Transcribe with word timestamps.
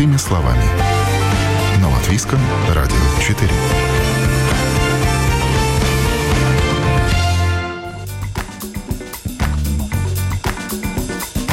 Простыми 0.00 0.16
словами. 0.16 0.64
На 1.82 1.90
Латвийском 1.90 2.38
радио 2.74 2.96
4. 3.20 3.50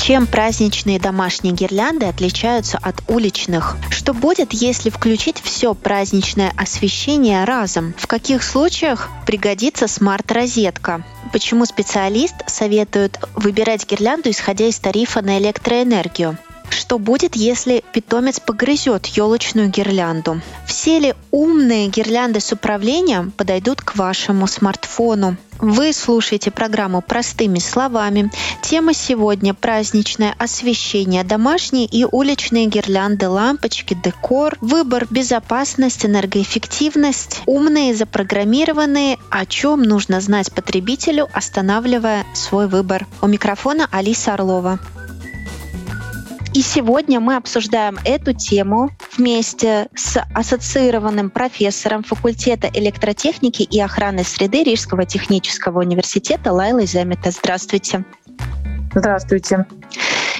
Чем 0.02 0.28
праздничные 0.28 0.98
домашние 0.98 1.54
гирлянды 1.54 2.06
отличаются 2.06 2.78
от 2.78 2.96
уличных? 3.10 3.76
Что 3.90 4.14
будет, 4.14 4.54
если 4.54 4.92
включить 4.92 5.42
все 5.44 5.74
праздничное 5.74 6.54
освещение 6.56 7.44
разом? 7.44 7.94
В 7.98 8.08
каких 8.08 8.44
случаях 8.44 9.10
пригодится 9.26 9.90
смарт-розетка? 9.90 11.04
Почему 11.34 11.66
специалист 11.66 12.36
советует 12.46 13.20
выбирать 13.36 13.86
гирлянду, 13.86 14.30
исходя 14.30 14.68
из 14.68 14.80
тарифа 14.80 15.22
на 15.22 15.38
электроэнергию? 15.38 16.38
Что 16.70 17.00
будет, 17.00 17.36
если 17.36 17.84
питомец 17.94 18.40
погрызет 18.40 19.08
елочную 19.08 19.70
гирлянду? 19.70 20.42
Все 20.66 21.00
ли 21.00 21.16
умные 21.32 21.88
гирлянды 21.88 22.40
с 22.40 22.52
управлением 22.52 23.32
подойдут 23.32 23.82
к 23.82 23.96
вашему 23.96 24.48
смартфону? 24.48 25.38
Вы 25.60 25.92
слушаете 25.92 26.52
программу 26.52 27.02
«Простыми 27.02 27.58
словами». 27.60 28.32
Тема 28.62 28.94
сегодня– 28.94 29.54
праздничное 29.56 30.36
освещение, 30.38 31.24
домашние 31.24 31.88
и 31.88 32.06
уличные 32.06 32.68
гирлянды, 32.68 33.28
лампочки, 33.28 33.98
декор, 34.04 34.58
выбор, 34.62 35.08
безопасность, 35.10 36.06
энергоэффективность, 36.06 37.42
умные, 37.48 37.96
запрограммированные, 37.96 39.18
о 39.32 39.46
чем 39.46 39.82
нужно 39.82 40.22
знать 40.22 40.52
потребителю, 40.52 41.28
останавливая 41.34 42.26
свой 42.36 42.68
выбор. 42.68 43.08
У 43.22 43.28
микрофона 43.28 43.88
Алиса 43.92 44.36
Орлова. 44.36 44.80
И 46.58 46.64
сегодня 46.64 47.20
мы 47.20 47.36
обсуждаем 47.36 48.00
эту 48.04 48.34
тему 48.34 48.90
вместе 49.16 49.90
с 49.94 50.20
ассоциированным 50.34 51.30
профессором 51.30 52.02
факультета 52.02 52.68
электротехники 52.74 53.62
и 53.62 53.80
охраны 53.80 54.24
среды 54.24 54.64
Рижского 54.64 55.06
технического 55.06 55.82
университета 55.82 56.52
Лайлой 56.52 56.88
Земета. 56.88 57.30
Здравствуйте. 57.30 58.06
Здравствуйте. 58.96 59.68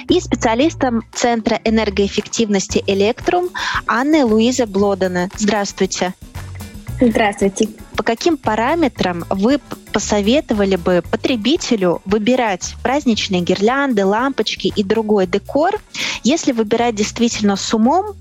И 0.08 0.18
специалистом 0.18 1.04
Центра 1.12 1.60
энергоэффективности 1.62 2.82
«Электрум» 2.88 3.50
Анной 3.86 4.24
Луиза 4.24 4.66
Блодена. 4.66 5.28
Здравствуйте. 5.36 6.14
Здравствуйте. 7.00 7.68
По 7.96 8.02
каким 8.02 8.36
параметрам 8.36 9.24
вы 9.30 9.60
посоветовали 9.92 10.76
бы 10.76 11.02
потребителю 11.08 12.02
выбирать 12.04 12.74
праздничные 12.82 13.40
гирлянды, 13.40 14.04
лампочки 14.04 14.72
и 14.74 14.82
другой 14.82 15.26
декор, 15.26 15.80
если 16.24 16.52
выбирать 16.52 16.96
действительно 16.96 17.56
с 17.56 17.72
умом, 17.72 18.16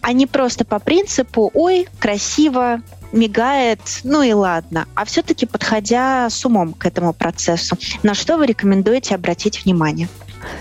а 0.00 0.12
не 0.12 0.26
просто 0.26 0.64
по 0.64 0.78
принципу 0.78 1.50
«Ой, 1.54 1.88
красиво, 1.98 2.82
мигает, 3.12 3.80
ну 4.04 4.22
и 4.22 4.32
ладно, 4.32 4.86
а 4.94 5.04
все-таки 5.04 5.46
подходя 5.46 6.28
с 6.30 6.44
умом 6.44 6.72
к 6.72 6.86
этому 6.86 7.12
процессу. 7.12 7.76
На 8.02 8.14
что 8.14 8.36
вы 8.36 8.46
рекомендуете 8.46 9.14
обратить 9.14 9.64
внимание? 9.64 10.08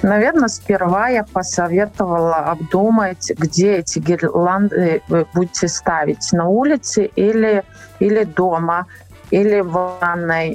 Наверное, 0.02 0.48
сперва 0.48 1.08
я 1.10 1.24
посоветовала 1.24 2.38
обдумать, 2.38 3.32
где 3.38 3.78
эти 3.78 4.00
гирлянды 4.00 5.02
вы 5.08 5.26
будете 5.34 5.68
ставить, 5.68 6.32
на 6.34 6.48
улице 6.48 7.06
или, 7.16 7.64
или 8.00 8.24
дома 8.24 8.88
или 9.34 9.62
в 9.62 9.98
ванной. 10.00 10.50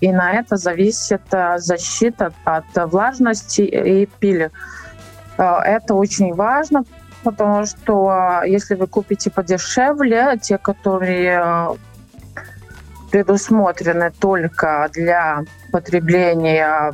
И 0.00 0.12
на 0.12 0.32
это 0.32 0.56
зависит 0.56 1.22
э, 1.32 1.58
защита 1.58 2.32
от 2.44 2.64
влажности 2.92 3.62
и 3.62 4.06
пыли. 4.06 4.50
Э, 5.38 5.58
это 5.64 5.94
очень 5.94 6.32
важно, 6.32 6.84
потому 7.24 7.66
что 7.66 8.40
э, 8.44 8.48
если 8.48 8.76
вы 8.76 8.86
купите 8.86 9.28
подешевле, 9.30 10.38
те, 10.40 10.56
которые 10.56 11.76
предусмотрены 13.10 14.12
только 14.20 14.88
для 14.92 15.42
потребления 15.72 16.92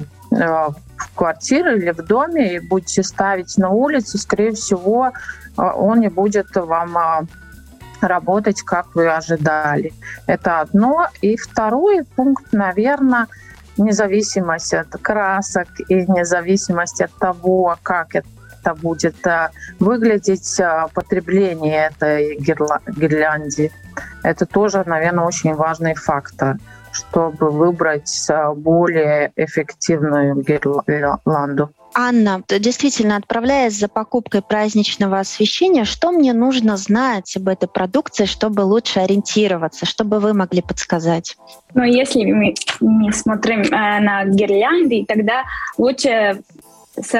квартире 1.19 1.77
или 1.77 1.91
в 1.91 2.03
доме 2.05 2.55
и 2.55 2.59
будете 2.61 3.03
ставить 3.03 3.59
на 3.59 3.71
улице, 3.71 4.19
скорее 4.19 4.53
всего, 4.53 5.13
он 5.57 6.01
не 6.01 6.09
будет 6.09 6.55
вам 6.55 7.29
работать, 8.01 8.63
как 8.63 8.95
вы 8.95 9.11
ожидали. 9.11 9.93
Это 10.27 10.61
одно. 10.61 11.09
И 11.21 11.37
второй 11.37 12.05
пункт, 12.17 12.53
наверное, 12.53 13.27
независимость 13.77 14.75
от 14.75 14.89
красок 15.03 15.69
и 15.89 15.95
независимость 15.95 17.01
от 17.01 17.13
того, 17.15 17.77
как 17.83 18.15
это 18.15 18.75
будет 18.75 19.27
э, 19.27 19.51
выглядеть 19.79 20.59
э, 20.61 20.87
потребление 20.93 21.87
этой 21.87 22.37
гирлянды. 22.39 23.71
Это 24.23 24.47
тоже, 24.47 24.83
наверное, 24.85 25.25
очень 25.25 25.55
важный 25.55 25.95
фактор, 25.95 26.57
чтобы 26.99 27.51
выбрать 27.51 28.27
э, 28.31 28.53
более 28.55 29.33
эффективную 29.37 30.43
гирлянду. 30.43 31.71
Анна, 31.95 32.43
действительно, 32.49 33.17
отправляясь 33.17 33.79
за 33.79 33.89
покупкой 33.89 34.43
праздничного 34.43 35.19
освещения, 35.19 35.85
что 35.85 36.13
мне 36.13 36.33
нужно 36.33 36.77
знать 36.77 37.37
об 37.37 37.49
этой 37.49 37.69
продукции, 37.69 38.27
чтобы 38.27 38.61
лучше 38.61 39.01
ориентироваться, 39.01 39.87
чтобы 39.87 40.21
вы 40.21 40.35
могли 40.35 40.63
подсказать? 40.63 41.37
Ну, 41.75 41.85
если 41.85 42.25
мы 42.31 42.55
не 42.81 43.13
смотрим 43.13 43.63
э, 43.63 44.01
на 44.01 44.25
гирлянды, 44.27 45.05
тогда 45.07 45.45
лучше 45.77 46.43
с 47.01 47.15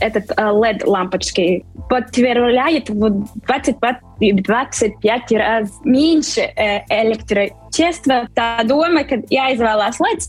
этот 0.00 0.30
э, 0.30 0.34
LED-лампочки 0.36 1.64
подтверждает 1.88 2.88
в 2.88 3.26
20, 3.46 3.76
25 4.18 5.32
раз 5.32 5.70
меньше 5.84 6.40
э, 6.40 6.84
электро 6.88 7.48
Čestva 7.77 8.23
tā 8.37 8.63
doma, 8.65 9.03
ka 9.07 9.19
jāizvēlās 9.29 9.99
LED 10.01 10.23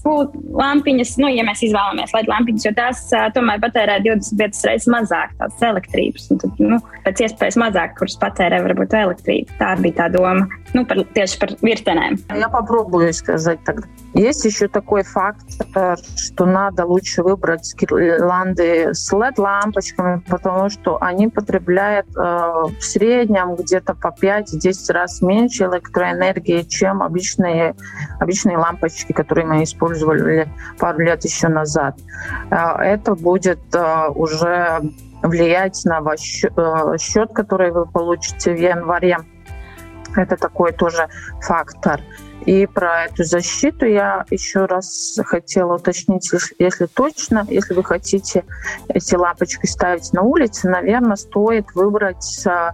lampiņas, 0.58 1.14
nu, 1.22 1.30
ja 1.32 1.44
mēs 1.46 1.62
izvēlamies 1.68 2.12
LED 2.16 2.30
lampiņas, 2.32 2.66
jo 2.66 2.72
tās 2.76 3.04
uh, 3.14 3.28
tomēr 3.34 3.62
patērē 3.62 4.00
25 4.04 4.64
reizes 4.68 4.88
mazāk 4.92 5.32
tās 5.38 5.64
elektrības. 5.70 6.28
Un 6.34 6.42
tad, 6.42 6.60
nu, 6.60 6.80
pēc 7.06 7.24
iespējas 7.28 7.58
mazāk, 7.60 7.94
kuras 8.00 8.18
patērē 8.20 8.60
varbūt 8.66 8.96
elektrību. 8.98 9.58
Tā 9.60 9.74
bija 9.80 10.02
tā 10.02 10.10
дом, 10.12 10.44
ну, 10.74 10.84
par, 10.88 11.04
тieši 11.14 11.40
par 11.40 11.54
виртенēm. 11.62 12.18
Я 12.34 12.48
попробую 12.48 13.12
сказать 13.14 13.62
тогда. 13.64 13.86
Есть 14.14 14.44
еще 14.44 14.68
такой 14.68 15.04
фактор, 15.04 15.98
что 16.16 16.46
надо 16.46 16.86
лучше 16.86 17.22
выбрать 17.22 17.74
гирлянды 17.78 18.94
с 18.94 19.12
LED-лампочками, 19.12 20.22
потому 20.28 20.70
что 20.70 20.98
они 21.00 21.28
потребляют 21.28 22.06
э, 22.16 22.20
в 22.20 22.80
среднем 22.80 23.54
где-то 23.54 23.94
по 23.94 24.08
5-10 24.08 24.92
раз 24.92 25.22
меньше 25.22 25.64
электроэнергии, 25.64 26.62
чем 26.62 27.02
обычно 27.02 27.31
обычные, 27.33 27.75
обычные 28.19 28.57
лампочки, 28.57 29.11
которые 29.11 29.45
мы 29.45 29.63
использовали 29.63 30.47
пару 30.79 30.99
лет 30.99 31.23
еще 31.23 31.47
назад. 31.47 31.97
А, 32.49 32.83
это 32.83 33.15
будет 33.15 33.59
а, 33.73 34.09
уже 34.09 34.81
влиять 35.21 35.81
на 35.85 36.01
ваш 36.01 36.19
счет, 36.19 36.53
а, 36.57 37.33
который 37.33 37.71
вы 37.71 37.85
получите 37.85 38.53
в 38.53 38.59
январе. 38.59 39.17
Это 40.15 40.37
такой 40.37 40.73
тоже 40.73 41.07
фактор. 41.41 42.01
И 42.45 42.67
про 42.67 43.05
эту 43.05 43.23
защиту 43.23 43.85
я 43.85 44.25
еще 44.29 44.65
раз 44.65 45.17
хотела 45.25 45.75
уточнить, 45.75 46.29
если, 46.31 46.55
если 46.59 46.87
точно, 46.87 47.45
если 47.49 47.73
вы 47.73 47.83
хотите 47.85 48.43
эти 48.89 49.15
лампочки 49.15 49.65
ставить 49.65 50.11
на 50.11 50.23
улице, 50.23 50.67
наверное, 50.69 51.15
стоит 51.15 51.73
выбрать 51.73 52.45
а, 52.45 52.73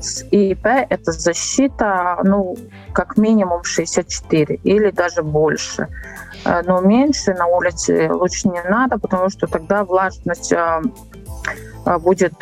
с 0.00 0.24
ИИП 0.30 0.66
это 0.66 1.12
защита, 1.12 2.18
ну, 2.24 2.56
как 2.92 3.16
минимум 3.16 3.62
64 3.62 4.56
или 4.64 4.90
даже 4.90 5.22
больше. 5.22 5.88
А, 6.44 6.62
но 6.62 6.80
меньше 6.80 7.34
на 7.34 7.46
улице 7.46 8.10
лучше 8.12 8.48
не 8.48 8.62
надо, 8.62 8.98
потому 8.98 9.30
что 9.30 9.46
тогда 9.46 9.84
влажность 9.84 10.52
а, 10.52 10.82
будет 12.00 12.34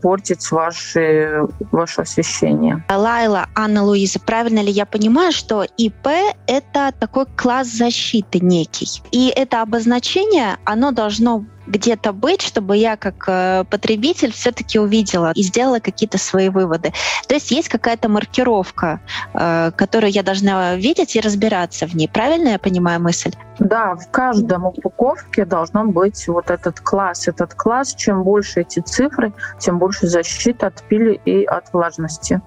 портить 0.00 0.50
ваше, 0.50 1.46
ваше 1.70 2.00
освещение. 2.00 2.82
Лайла, 2.88 3.46
Анна 3.54 3.84
Луиза, 3.84 4.18
правильно 4.18 4.60
ли 4.60 4.70
я 4.70 4.86
понимаю, 4.86 5.32
что 5.32 5.64
ИП— 5.64 6.08
это 6.46 6.92
такой 6.98 7.26
класс 7.36 7.68
защиты 7.68 8.40
некий? 8.40 9.02
И 9.10 9.28
это 9.28 9.60
обозначение, 9.60 10.56
оно 10.64 10.92
должно 10.92 11.44
где-то 11.66 12.12
быть, 12.12 12.42
чтобы 12.42 12.76
я 12.76 12.96
как 12.96 13.24
э, 13.28 13.64
потребитель 13.68 14.32
все-таки 14.32 14.78
увидела 14.78 15.32
и 15.34 15.42
сделала 15.42 15.80
какие-то 15.80 16.18
свои 16.18 16.48
выводы. 16.48 16.92
То 17.28 17.34
есть 17.34 17.50
есть 17.50 17.68
какая-то 17.68 18.08
маркировка, 18.08 19.00
э, 19.34 19.72
которую 19.76 20.12
я 20.12 20.22
должна 20.22 20.76
видеть 20.76 21.16
и 21.16 21.20
разбираться 21.20 21.86
в 21.86 21.94
ней. 21.94 22.08
Правильно 22.08 22.50
я 22.50 22.58
понимаю 22.58 23.00
мысль? 23.00 23.32
Да, 23.58 23.96
в 23.96 24.10
каждом 24.10 24.66
упаковке 24.66 25.44
должно 25.44 25.84
быть 25.84 26.28
вот 26.28 26.50
этот 26.50 26.80
класс. 26.80 27.26
Этот 27.26 27.54
класс, 27.54 27.94
чем 27.94 28.22
больше 28.22 28.35
эти 28.56 28.80
цифры, 28.80 29.32
тем 29.58 29.78
больше 29.78 30.06
защиты 30.06 30.66
от 30.66 30.82
пыли 30.88 31.20
и 31.24 31.44
от 31.44 31.72
влажности. 31.72 32.40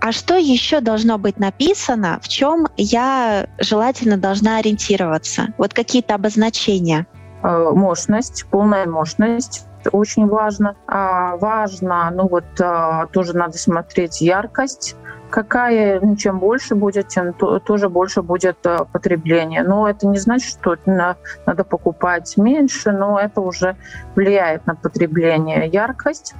А 0.00 0.12
что 0.12 0.36
еще 0.36 0.80
должно 0.80 1.18
быть 1.18 1.38
написано, 1.38 2.18
в 2.22 2.28
чем 2.28 2.66
я 2.76 3.46
желательно 3.58 4.16
должна 4.16 4.58
ориентироваться? 4.58 5.48
Вот 5.58 5.74
какие-то 5.74 6.14
обозначения. 6.14 7.06
Э, 7.42 7.70
мощность, 7.72 8.46
полная 8.50 8.86
мощность 8.86 9.66
очень 9.90 10.26
важно. 10.26 10.76
А 10.86 11.36
важно, 11.36 12.10
ну 12.12 12.28
вот 12.28 12.44
а, 12.60 13.06
тоже 13.06 13.36
надо 13.36 13.58
смотреть 13.58 14.20
яркость 14.20 14.96
какая, 15.32 15.98
ну, 16.00 16.14
чем 16.14 16.38
больше 16.38 16.74
будет, 16.74 17.08
тем 17.08 17.32
то, 17.32 17.58
тоже 17.58 17.88
больше 17.88 18.22
будет 18.22 18.58
э, 18.66 18.84
потребление. 18.92 19.62
Но 19.62 19.88
это 19.88 20.06
не 20.06 20.18
значит, 20.18 20.50
что 20.50 20.76
на, 20.84 21.16
надо 21.46 21.64
покупать 21.64 22.36
меньше, 22.36 22.92
но 22.92 23.18
это 23.18 23.40
уже 23.40 23.76
влияет 24.14 24.66
на 24.66 24.74
потребление. 24.74 25.66
Яркость. 25.66 26.34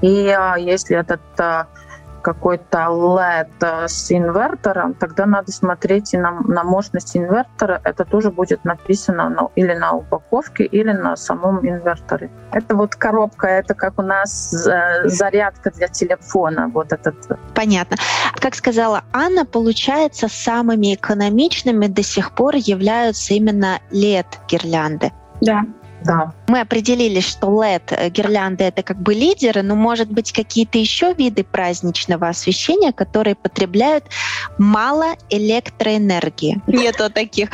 И 0.00 0.28
а, 0.28 0.56
если 0.56 0.96
этот 0.96 1.20
а, 1.38 1.66
какой-то 2.22 2.78
LED 2.78 3.48
э, 3.60 3.88
с 3.88 4.10
инвертором, 4.10 4.94
тогда 4.94 5.26
надо 5.26 5.52
смотреть 5.52 6.14
и 6.14 6.18
на, 6.18 6.40
на 6.40 6.64
мощность 6.64 7.16
инвертора. 7.16 7.80
Это 7.84 8.04
тоже 8.04 8.30
будет 8.30 8.64
написано 8.64 9.28
на, 9.28 9.48
или 9.56 9.74
на 9.74 9.92
упаковке, 9.92 10.64
или 10.64 10.92
на 10.92 11.16
самом 11.16 11.66
инверторе. 11.66 12.30
Это 12.52 12.76
вот 12.76 12.94
коробка, 12.94 13.48
это 13.48 13.74
как 13.74 13.98
у 13.98 14.02
нас 14.02 14.66
э, 14.66 15.08
зарядка 15.08 15.70
для 15.70 15.88
телефона. 15.88 16.70
Вот 16.72 16.92
этот. 16.92 17.16
Понятно. 17.54 17.96
Как 18.40 18.54
сказала 18.54 19.02
Анна, 19.12 19.44
получается, 19.44 20.28
самыми 20.28 20.94
экономичными 20.94 21.86
до 21.88 22.02
сих 22.02 22.32
пор 22.32 22.54
являются 22.56 23.34
именно 23.34 23.80
LED-гирлянды. 23.90 25.10
Да. 25.40 25.62
Да. 26.04 26.32
Мы 26.48 26.60
определили, 26.60 27.20
что 27.20 27.48
LED 27.48 27.82
э, 27.90 28.08
гирлянды 28.08 28.64
это 28.64 28.82
как 28.82 28.98
бы 28.98 29.14
лидеры, 29.14 29.62
но 29.62 29.76
может 29.76 30.10
быть 30.10 30.32
какие-то 30.32 30.78
еще 30.78 31.14
виды 31.14 31.44
праздничного 31.44 32.28
освещения, 32.28 32.92
которые 32.92 33.34
потребляют 33.34 34.04
мало 34.58 35.14
электроэнергии. 35.30 36.60
Нету 36.66 37.10
таких. 37.10 37.50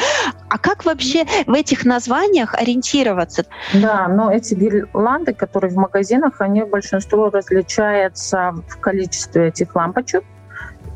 А 0.48 0.58
как 0.58 0.84
вообще 0.84 1.26
в 1.46 1.52
этих 1.52 1.84
названиях 1.84 2.54
ориентироваться? 2.54 3.44
Да, 3.74 4.08
но 4.08 4.32
эти 4.32 4.54
гирлянды, 4.54 5.34
которые 5.34 5.72
в 5.72 5.76
магазинах, 5.76 6.40
они 6.40 6.62
большинство 6.62 7.30
различаются 7.30 8.54
в 8.68 8.78
количестве 8.80 9.48
этих 9.48 9.74
лампочек 9.74 10.24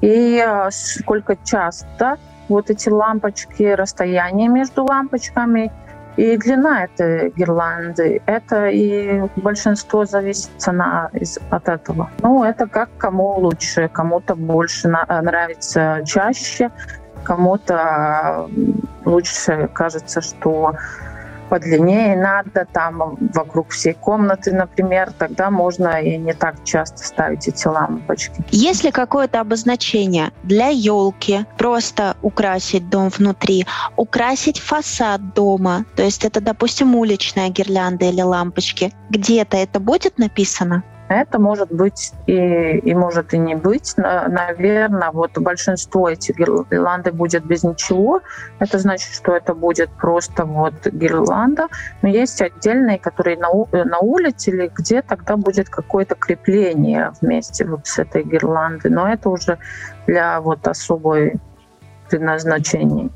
и 0.01 0.43
э, 0.45 0.71
сколько 0.71 1.37
часто 1.45 2.19
вот 2.49 2.71
эти 2.71 2.89
лампочки, 2.89 3.63
расстояние 3.63 4.49
между 4.49 4.85
лампочками– 4.85 5.73
и 6.17 6.37
длина 6.37 6.85
этой 6.85 7.31
гирлянды, 7.31 8.23
это 8.27 8.67
и 8.67 9.23
большинство 9.37 10.05
зависит 10.05 10.51
цена 10.59 11.11
из, 11.13 11.39
от 11.51 11.69
этого. 11.69 12.11
Ну, 12.23 12.45
это 12.45 12.67
как 12.67 12.91
кому 12.99 13.39
лучше, 13.39 13.89
кому-то 13.89 14.35
больше 14.35 14.89
на, 14.89 15.07
нравится 15.23 16.03
чаще, 16.05 16.71
кому-то 17.25 18.49
лучше 19.05 19.69
кажется, 19.73 20.21
что 20.21 20.75
подлиннее 21.53 22.17
надо, 22.17 22.67
там 22.73 23.19
вокруг 23.35 23.69
всей 23.69 23.93
комнаты, 23.93 24.55
например, 24.55 25.13
тогда 25.13 25.51
можно 25.51 26.01
и 26.01 26.17
не 26.17 26.33
так 26.33 26.65
часто 26.65 27.05
ставить 27.05 27.47
эти 27.47 27.67
лампочки. 27.67 28.43
Есть 28.51 28.85
ли 28.85 28.91
какое-то 28.91 29.39
обозначение 29.39 30.31
для 30.45 30.69
елки? 30.69 31.45
Просто 31.59 32.17
украсить 32.23 32.89
дом 32.89 33.11
внутри, 33.11 33.67
украсить 33.97 34.61
фасад 34.61 35.35
дома, 35.35 35.85
то 35.95 36.03
есть 36.03 36.25
это, 36.25 36.41
допустим, 36.41 36.95
уличная 36.95 37.51
гирлянда 37.51 38.07
или 38.07 38.23
лампочки. 38.23 38.91
Где-то 39.11 39.59
это 39.59 39.79
будет 39.79 40.17
написано? 40.17 40.83
Это 41.09 41.39
может 41.39 41.71
быть 41.73 42.13
и, 42.27 42.79
и 42.79 42.95
может 42.95 43.35
и 43.35 43.39
не 43.39 43.55
быть. 43.55 43.95
Наверное, 43.97 45.11
вот 45.11 45.37
большинство 45.39 46.09
этих 46.09 46.37
гирлянды 46.39 47.13
будет 47.13 47.45
без 47.45 47.65
ничего. 47.65 48.21
Это 48.61 48.79
значит, 48.79 49.13
что 49.13 49.37
это 49.37 49.55
будет 49.55 49.91
просто 49.91 50.45
вот 50.45 50.87
гирлянда. 50.87 51.69
Но 52.03 52.09
есть 52.09 52.41
отдельные, 52.41 52.99
которые 52.99 53.37
на, 53.37 53.49
на 53.85 53.99
улице 53.99 54.51
или 54.51 54.71
где 54.75 55.03
тогда 55.03 55.37
будет 55.37 55.69
какое-то 55.69 56.15
крепление 56.15 57.13
вместе 57.21 57.65
вот 57.65 57.87
с 57.87 57.99
этой 57.99 58.25
гирландой. 58.25 58.91
Но 58.91 59.07
это 59.07 59.29
уже 59.29 59.59
для 60.07 60.41
вот 60.41 60.67
особой 60.67 61.35
предназначения. 62.09 63.11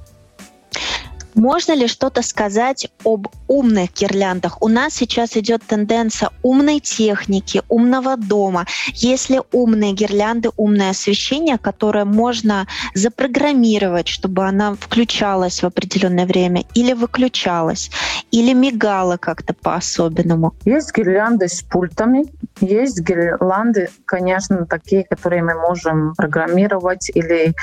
Можно 1.36 1.74
ли 1.74 1.86
что-то 1.86 2.22
сказать 2.22 2.90
об 3.04 3.28
умных 3.46 3.92
гирляндах? 3.92 4.62
У 4.62 4.68
нас 4.68 4.94
сейчас 4.94 5.36
идет 5.36 5.62
тенденция 5.66 6.30
умной 6.42 6.80
техники, 6.80 7.60
умного 7.68 8.16
дома. 8.16 8.64
Есть 8.94 9.28
ли 9.28 9.40
умные 9.52 9.92
гирлянды, 9.92 10.48
умное 10.56 10.90
освещение, 10.90 11.58
которое 11.58 12.06
можно 12.06 12.66
запрограммировать, 12.94 14.08
чтобы 14.08 14.46
она 14.46 14.74
включалась 14.74 15.62
в 15.62 15.66
определенное 15.66 16.24
время 16.24 16.64
или 16.72 16.94
выключалась, 16.94 17.90
или 18.30 18.54
мигала 18.54 19.18
как-то 19.18 19.52
по-особенному? 19.52 20.54
Есть 20.64 20.96
гирлянды 20.96 21.48
с 21.48 21.60
пультами, 21.60 22.24
есть 22.60 23.00
гирлянды, 23.02 23.90
конечно, 24.06 24.64
такие, 24.64 25.04
которые 25.04 25.42
мы 25.42 25.54
можем 25.54 26.14
программировать 26.14 27.10
или 27.14 27.54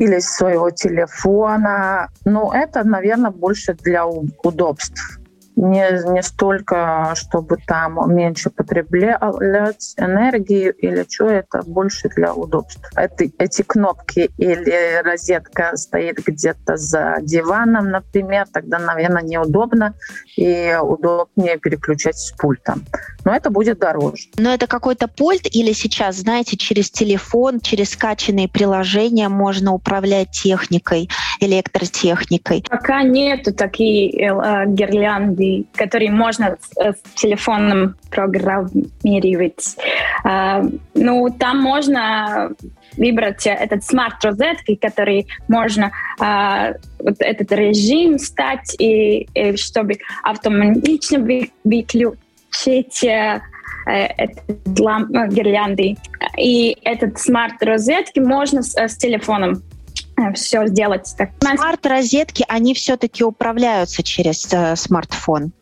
или 0.00 0.18
своего 0.18 0.70
телефона. 0.70 2.08
Но 2.24 2.52
это, 2.54 2.82
наверное, 2.84 3.30
больше 3.30 3.74
для 3.74 4.06
удобств 4.06 5.19
не, 5.56 6.12
не 6.12 6.22
столько, 6.22 7.12
чтобы 7.14 7.58
там 7.66 8.14
меньше 8.14 8.50
потреблять 8.50 9.94
энергии 9.96 10.72
или 10.78 11.06
что, 11.08 11.26
это 11.26 11.62
больше 11.66 12.08
для 12.08 12.34
удобств. 12.34 12.80
Это, 12.96 13.24
эти 13.38 13.62
кнопки 13.62 14.30
или 14.38 15.02
розетка 15.02 15.76
стоит 15.76 16.18
где-то 16.24 16.76
за 16.76 17.18
диваном, 17.20 17.90
например, 17.90 18.46
тогда, 18.52 18.78
наверное, 18.78 19.22
неудобно 19.22 19.94
и 20.36 20.76
удобнее 20.80 21.58
переключать 21.58 22.16
с 22.16 22.32
пультом. 22.32 22.84
Но 23.24 23.34
это 23.34 23.50
будет 23.50 23.78
дороже. 23.78 24.28
Но 24.38 24.52
это 24.52 24.66
какой-то 24.66 25.08
пульт 25.08 25.46
или 25.50 25.72
сейчас, 25.72 26.16
знаете, 26.16 26.56
через 26.56 26.90
телефон, 26.90 27.60
через 27.60 27.90
скачанные 27.90 28.48
приложения 28.48 29.28
можно 29.28 29.72
управлять 29.72 30.30
техникой, 30.30 31.08
электротехникой? 31.40 32.64
Пока 32.68 33.02
нету 33.02 33.52
такие 33.52 34.10
э, 34.10 34.66
гирлянды 35.40 35.66
который 35.74 36.08
можно 36.10 36.56
с 36.76 36.96
телефоном 37.14 37.96
программировать. 38.10 39.76
А, 40.24 40.62
ну, 40.94 41.28
там 41.38 41.60
можно 41.60 42.50
выбрать 42.96 43.46
этот 43.46 43.84
смарт-розетки, 43.84 44.74
который 44.74 45.26
можно 45.48 45.90
а, 46.18 46.72
вот 46.98 47.16
этот 47.20 47.52
режим 47.52 48.18
стать, 48.18 48.74
и, 48.78 49.28
и 49.34 49.56
чтобы 49.56 49.94
автоматично 50.22 51.18
выключить 51.64 53.04
э, 53.04 53.40
этот 53.86 54.78
ламп, 54.78 55.14
э, 55.14 55.28
гирлянды. 55.28 55.96
И 56.36 56.76
этот 56.82 57.18
смарт-розетки 57.18 58.20
можно 58.20 58.62
с, 58.62 58.76
с 58.76 58.96
телефоном 58.96 59.54
Э, 59.54 59.69
все 60.34 60.66
сделать. 60.66 61.14
Так. 61.16 61.30
Смарт-розетки, 61.40 62.44
они 62.48 62.74
все-таки 62.74 63.24
управляются 63.24 64.02
через 64.02 64.52
э, 64.52 64.76
смартфон. 64.76 65.52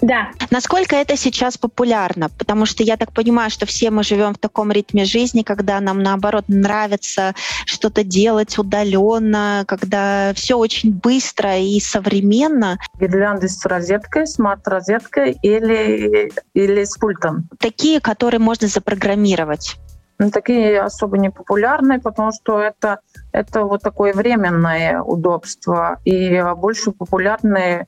Да. 0.00 0.30
Насколько 0.50 0.96
это 0.96 1.16
сейчас 1.16 1.56
популярно? 1.56 2.30
Потому 2.30 2.66
что 2.66 2.82
я 2.82 2.96
так 2.96 3.12
понимаю, 3.12 3.50
что 3.50 3.66
все 3.66 3.90
мы 3.90 4.02
живем 4.02 4.34
в 4.34 4.38
таком 4.38 4.72
ритме 4.72 5.04
жизни, 5.04 5.42
когда 5.42 5.80
нам 5.80 6.02
наоборот 6.02 6.46
нравится 6.48 7.34
что-то 7.64 8.02
делать 8.02 8.58
удаленно, 8.58 9.64
когда 9.68 10.32
все 10.34 10.56
очень 10.56 10.92
быстро 10.92 11.58
и 11.58 11.78
современно. 11.80 12.78
Гирлянды 12.98 13.48
с 13.48 13.64
розеткой, 13.64 14.26
смарт-розеткой 14.26 15.38
или, 15.42 16.32
или 16.54 16.84
с 16.84 16.96
пультом? 16.96 17.48
Такие, 17.58 18.00
которые 18.00 18.40
можно 18.40 18.68
запрограммировать. 18.68 19.76
Ну, 20.20 20.30
такие 20.30 20.82
особо 20.82 21.16
не 21.16 21.30
популярные, 21.30 21.98
потому 21.98 22.30
что 22.32 22.60
это, 22.60 23.00
это 23.32 23.64
вот 23.64 23.82
такое 23.82 24.12
временное 24.12 25.00
удобство. 25.00 25.98
И 26.04 26.42
больше 26.56 26.92
популярные 26.92 27.86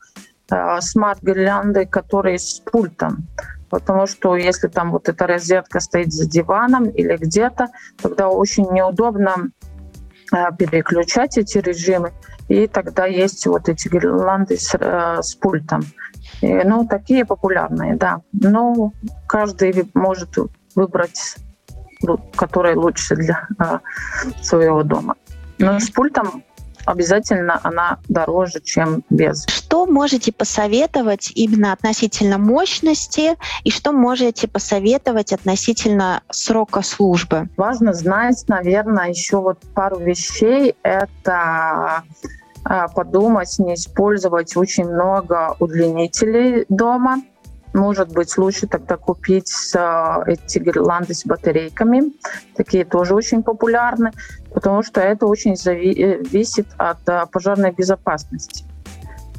э, 0.50 0.80
смарт-гирлянды, 0.80 1.86
которые 1.86 2.38
с 2.38 2.60
пультом. 2.60 3.28
Потому 3.70 4.06
что 4.06 4.36
если 4.36 4.68
там 4.68 4.90
вот 4.90 5.08
эта 5.08 5.26
розетка 5.26 5.80
стоит 5.80 6.12
за 6.12 6.28
диваном 6.28 6.88
или 6.90 7.16
где-то, 7.16 7.68
тогда 8.00 8.28
очень 8.28 8.70
неудобно 8.70 9.50
э, 10.32 10.36
переключать 10.58 11.38
эти 11.38 11.58
режимы. 11.58 12.12
И 12.48 12.66
тогда 12.66 13.06
есть 13.06 13.46
вот 13.46 13.68
эти 13.68 13.88
гирлянды 13.88 14.58
с, 14.58 14.74
э, 14.78 15.22
с 15.22 15.34
пультом. 15.34 15.82
И, 16.40 16.52
ну, 16.64 16.86
такие 16.86 17.24
популярные, 17.24 17.96
да. 17.96 18.20
Но 18.32 18.92
каждый 19.26 19.90
может 19.94 20.36
выбрать 20.74 21.36
ну, 22.02 22.18
которая 22.34 22.76
лучше 22.76 23.14
для 23.16 23.46
а, 23.58 23.80
своего 24.42 24.82
дома. 24.82 25.14
Но 25.58 25.78
с 25.78 25.90
пультом 25.90 26.42
обязательно 26.84 27.60
она 27.62 27.98
дороже, 28.08 28.60
чем 28.60 29.04
без. 29.10 29.46
Что 29.48 29.86
можете 29.86 30.32
посоветовать 30.32 31.32
именно 31.34 31.72
относительно 31.72 32.38
мощности 32.38 33.36
и 33.64 33.70
что 33.70 33.92
можете 33.92 34.48
посоветовать 34.48 35.32
относительно 35.32 36.22
срока 36.30 36.82
службы? 36.82 37.48
Важно 37.56 37.92
знать, 37.92 38.44
наверное, 38.48 39.10
еще 39.10 39.40
вот 39.40 39.58
пару 39.74 39.98
вещей. 39.98 40.74
Это 40.82 42.02
а, 42.64 42.88
подумать, 42.88 43.58
не 43.58 43.74
использовать 43.74 44.56
очень 44.56 44.88
много 44.88 45.56
удлинителей 45.58 46.64
дома, 46.68 47.22
может 47.72 48.12
быть, 48.12 48.36
лучше 48.36 48.66
тогда 48.66 48.96
купить 48.96 49.50
эти 50.26 50.58
гирлянды 50.58 51.14
с 51.14 51.24
батарейками. 51.24 52.12
Такие 52.54 52.84
тоже 52.84 53.14
очень 53.14 53.42
популярны, 53.42 54.12
потому 54.54 54.82
что 54.82 55.00
это 55.00 55.26
очень 55.26 55.56
зависит 55.56 56.66
от 56.76 57.30
пожарной 57.30 57.72
безопасности. 57.72 58.64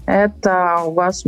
Это 0.05 0.79
у 0.86 0.91
вас 0.93 1.24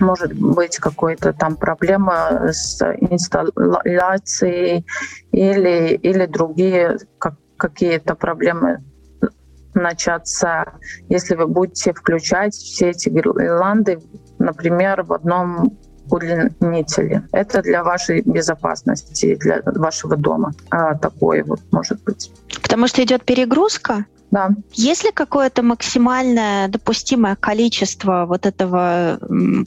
может 0.00 0.32
быть 0.32 0.78
какой-то 0.78 1.32
там 1.32 1.56
проблема 1.56 2.48
с 2.52 2.80
инсталляцией 3.00 4.86
или, 5.32 5.94
или 5.94 6.26
другие 6.26 6.98
как, 7.18 7.34
какие-то 7.56 8.14
проблемы 8.14 8.82
начаться, 9.74 10.72
если 11.08 11.36
вы 11.36 11.46
будете 11.46 11.92
включать 11.92 12.54
все 12.54 12.90
эти 12.90 13.08
гирлянды, 13.08 14.00
например, 14.38 15.02
в 15.02 15.12
одном 15.12 15.78
удлинителе. 16.12 17.22
Это 17.32 17.62
для 17.62 17.82
вашей 17.82 18.22
безопасности, 18.22 19.36
для 19.36 19.62
вашего 19.64 20.16
дома. 20.16 20.52
А, 20.70 20.94
такое 20.94 21.44
вот 21.44 21.60
может 21.70 22.02
быть. 22.04 22.30
Потому 22.62 22.86
что 22.86 23.02
идет 23.02 23.24
перегрузка? 23.24 24.06
Да. 24.30 24.50
Есть 24.74 25.04
ли 25.04 25.10
какое-то 25.10 25.62
максимальное 25.62 26.68
допустимое 26.68 27.34
количество 27.34 28.26
вот 28.26 28.46
этого 28.46 29.18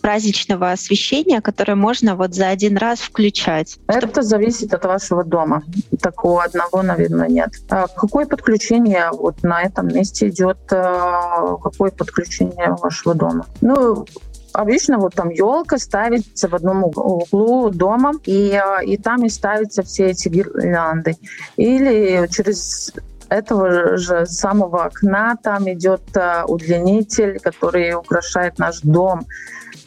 праздничного 0.01 0.71
освещения, 0.71 1.41
которое 1.41 1.75
можно 1.75 2.15
вот 2.15 2.33
за 2.33 2.47
один 2.47 2.77
раз 2.77 2.99
включать? 2.99 3.77
Это 3.87 4.07
чтобы... 4.07 4.21
зависит 4.23 4.73
от 4.73 4.85
вашего 4.85 5.23
дома. 5.23 5.63
Такого 6.01 6.43
одного, 6.43 6.81
наверное, 6.81 7.27
нет. 7.27 7.51
А 7.69 7.87
какое 7.87 8.25
подключение 8.25 9.09
вот 9.11 9.43
на 9.43 9.61
этом 9.63 9.89
месте 9.89 10.29
идет? 10.29 10.57
А, 10.71 11.57
какое 11.57 11.91
подключение 11.91 12.77
вашего 12.81 13.15
дома? 13.15 13.45
Ну, 13.59 14.05
Обычно 14.53 14.99
вот 14.99 15.15
там 15.15 15.29
елка 15.29 15.79
ставится 15.79 16.47
в 16.47 16.53
одном 16.53 16.83
углу 16.83 17.71
дома, 17.71 18.13
и, 18.25 18.53
а, 18.53 18.81
и 18.83 18.97
там 18.97 19.25
и 19.25 19.29
ставятся 19.29 19.81
все 19.81 20.11
эти 20.11 20.29
гирлянды. 20.29 21.15
Или 21.57 22.27
через 22.27 22.93
этого 23.29 23.97
же 23.97 24.27
самого 24.27 24.85
окна 24.85 25.35
там 25.41 25.67
идет 25.71 26.03
э, 26.15 26.43
удлинитель, 26.47 27.39
который 27.39 27.95
украшает 27.95 28.59
наш 28.59 28.81
дом. 28.81 29.25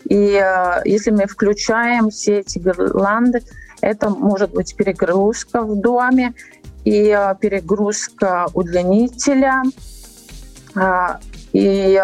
И 0.04 0.40
э, 0.42 0.80
если 0.84 1.12
мы 1.12 1.26
включаем 1.26 2.10
все 2.10 2.40
эти 2.40 2.58
гирлянды, 2.58 3.42
это 3.80 4.10
может 4.10 4.50
быть 4.50 4.74
перегрузка 4.74 5.62
в 5.62 5.80
доме 5.80 6.34
и 6.84 7.16
э, 7.16 7.34
перегрузка 7.40 8.48
удлинителя. 8.52 9.62
И, 11.52 12.02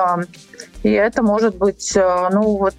и 0.83 0.91
это 0.91 1.23
может 1.23 1.57
быть, 1.57 1.93
ну 1.95 2.57
вот, 2.57 2.75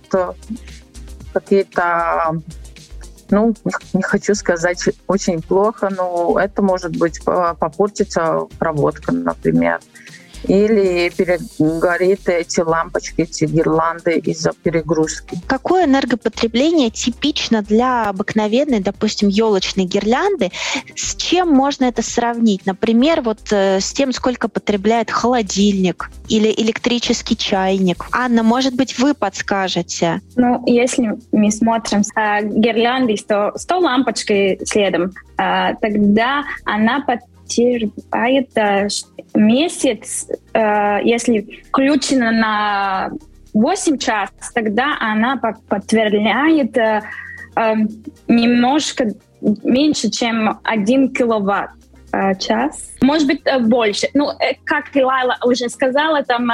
какие-то 1.34 2.42
ну, 3.30 3.56
не 3.94 4.04
хочу 4.04 4.36
сказать 4.36 4.90
очень 5.08 5.42
плохо, 5.42 5.90
но 5.90 6.38
это 6.40 6.62
может 6.62 6.96
быть 6.96 7.24
попортится 7.24 8.42
проводка, 8.60 9.12
например 9.12 9.80
или 10.48 11.10
перегорит 11.10 12.28
эти 12.28 12.60
лампочки, 12.62 13.22
эти 13.22 13.46
гирлянды 13.46 14.18
из-за 14.20 14.52
перегрузки. 14.64 15.40
Какое 15.48 15.86
энергопотребление 15.86 16.90
типично 16.90 17.62
для 17.62 18.10
обыкновенной, 18.10 18.80
допустим, 18.80 19.30
елочной 19.30 19.86
гирлянды? 19.86 20.52
С 20.96 21.16
чем 21.16 21.50
можно 21.50 21.86
это 21.86 22.02
сравнить? 22.02 22.66
Например, 22.66 23.22
вот 23.22 23.52
э, 23.52 23.80
с 23.80 23.92
тем, 23.94 24.12
сколько 24.12 24.48
потребляет 24.48 25.12
холодильник 25.12 26.10
или 26.28 26.54
электрический 26.56 27.38
чайник. 27.38 28.06
Анна, 28.12 28.44
может 28.44 28.76
быть, 28.76 28.98
вы 29.00 29.14
подскажете? 29.14 30.22
Ну, 30.36 30.64
если 30.66 31.18
мы 31.32 31.52
смотрим 31.52 32.02
э, 32.16 32.44
гирлянды, 32.44 33.16
то 33.28 33.52
100 33.56 33.80
лампочки 33.80 34.60
следом, 34.66 35.12
э, 35.38 35.76
тогда 35.82 36.44
она 36.66 37.02
под 37.02 37.20
терпает 37.48 38.50
месяц, 39.36 40.28
э, 40.54 41.00
если 41.04 41.64
включена 41.68 42.32
на 42.32 43.12
8 43.54 43.98
час, 43.98 44.30
тогда 44.54 44.98
она 45.00 45.38
подтверждает 45.68 46.78
э, 46.78 47.02
эм, 47.56 47.88
немножко 48.28 49.12
меньше, 49.64 50.10
чем 50.10 50.60
1 50.64 51.14
киловатт 51.14 51.72
э, 52.12 52.36
час. 52.36 52.92
Может 53.02 53.28
быть, 53.28 53.42
больше. 53.68 54.08
Ну, 54.14 54.30
как 54.66 54.86
Лайла 54.96 55.38
уже 55.46 55.70
сказала, 55.70 56.24
там 56.24 56.50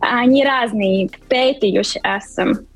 они 0.00 0.44
разные, 0.44 1.08
5 1.28 1.56
или 1.62 1.82
6 1.82 2.02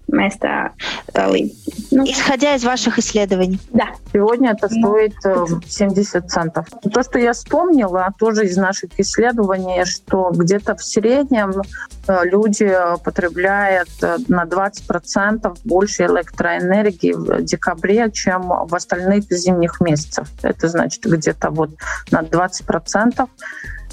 место 0.08 0.72
столы. 1.08 1.52
Ну, 1.90 2.04
Исходя 2.04 2.54
из 2.54 2.64
ваших 2.64 2.98
исследований. 2.98 3.58
Да. 3.72 3.88
Сегодня 4.12 4.52
это 4.52 4.68
ну, 4.70 4.88
стоит 4.88 5.14
э, 5.24 5.46
70 5.66 6.30
центов. 6.30 6.66
То, 6.92 7.02
что 7.02 7.18
я 7.18 7.32
вспомнила 7.32 8.12
тоже 8.18 8.46
из 8.46 8.56
наших 8.56 8.98
исследований, 8.98 9.84
что 9.84 10.30
где-то 10.34 10.76
в 10.76 10.82
среднем 10.82 11.62
э, 12.06 12.24
люди 12.24 12.74
потребляют 13.04 13.90
э, 14.02 14.16
на 14.28 14.44
20% 14.44 15.58
больше 15.64 16.04
электроэнергии 16.04 17.12
в 17.12 17.42
декабре, 17.42 18.10
чем 18.10 18.48
в 18.48 18.74
остальных 18.74 19.24
зимних 19.30 19.80
месяцах. 19.80 20.28
Это 20.42 20.68
значит 20.68 21.04
где-то 21.04 21.50
вот 21.50 21.70
на 22.10 22.22
20% 22.22 23.28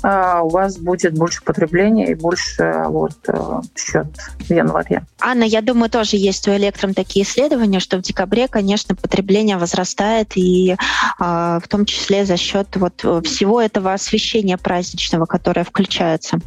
у 0.03 0.49
вас 0.49 0.77
будет 0.77 1.13
больше 1.13 1.43
потребления 1.43 2.11
и 2.11 2.15
больше 2.15 2.83
вот 2.87 3.13
э, 3.27 3.61
счет 3.75 4.07
в 4.39 4.49
январе. 4.51 5.05
Анна, 5.19 5.43
я 5.43 5.61
думаю, 5.61 5.89
тоже 5.89 6.17
есть 6.17 6.47
у 6.47 6.51
Электром 6.55 6.93
такие 6.93 7.25
исследования, 7.25 7.79
что 7.79 7.97
в 7.97 8.01
декабре, 8.01 8.47
конечно, 8.47 8.95
потребление 8.95 9.57
возрастает, 9.57 10.33
и 10.35 10.75
а, 11.19 11.59
в 11.59 11.67
том 11.67 11.85
числе 11.85 12.25
за 12.25 12.37
счет 12.37 12.67
вот 12.75 12.99
всего 13.25 13.61
этого 13.61 13.93
освещения 13.93 14.57
праздничного, 14.57 15.25
которое 15.25 15.63
включается 15.63 16.39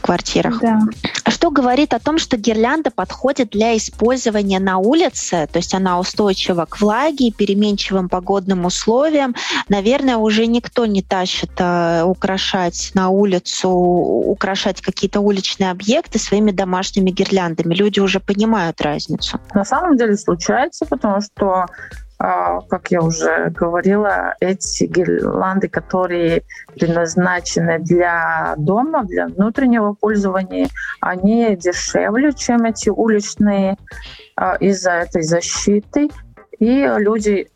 в 0.00 0.02
квартирах. 0.02 0.60
Да. 0.60 0.80
Что 1.28 1.50
говорит 1.50 1.94
о 1.94 1.98
том, 1.98 2.18
что 2.18 2.36
гирлянда 2.36 2.90
подходит 2.90 3.50
для 3.50 3.76
использования 3.76 4.58
на 4.58 4.78
улице, 4.78 5.48
то 5.52 5.58
есть 5.58 5.74
она 5.74 6.00
устойчива 6.00 6.64
к 6.64 6.80
влаге, 6.80 7.30
переменчивым 7.30 8.08
погодным 8.08 8.64
условиям. 8.64 9.34
Наверное, 9.68 10.16
уже 10.16 10.46
никто 10.46 10.86
не 10.86 11.02
тащит 11.02 11.50
э, 11.58 12.02
украшать 12.04 12.90
на 12.94 13.10
улицу, 13.10 13.70
украшать 13.70 14.80
какие-то 14.80 15.20
уличные 15.20 15.70
объекты 15.70 16.18
своими 16.18 16.50
домашними 16.50 17.10
гирляндами. 17.10 17.74
Люди 17.74 18.00
уже 18.00 18.20
понимают 18.20 18.80
разницу. 18.80 19.38
На 19.54 19.64
самом 19.64 19.96
деле 19.96 20.16
случается, 20.16 20.86
потому 20.86 21.20
что 21.20 21.66
как 22.20 22.90
я 22.90 23.00
уже 23.00 23.48
говорила, 23.48 24.34
эти 24.40 24.84
гирлянды, 24.84 25.70
которые 25.70 26.42
предназначены 26.74 27.78
для 27.78 28.54
дома, 28.58 29.04
для 29.04 29.28
внутреннего 29.28 29.94
пользования, 29.94 30.68
они 31.00 31.56
дешевле, 31.56 32.34
чем 32.34 32.64
эти 32.64 32.90
уличные 32.90 33.78
а, 34.36 34.56
из-за 34.56 34.90
этой 34.92 35.22
защиты. 35.22 36.10
И 36.58 36.86
люди, 36.98 37.48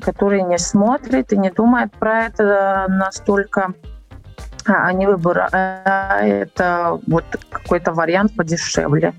которые 0.00 0.42
не 0.42 0.58
смотрят 0.58 1.32
и 1.32 1.36
не 1.36 1.52
думают 1.52 1.92
про 1.92 2.24
это 2.24 2.86
настолько, 2.88 3.74
а, 4.66 4.88
они 4.88 5.06
выбирают 5.06 6.58
вот 7.06 7.24
какой-то 7.48 7.92
вариант 7.92 8.34
подешевле 8.34 9.14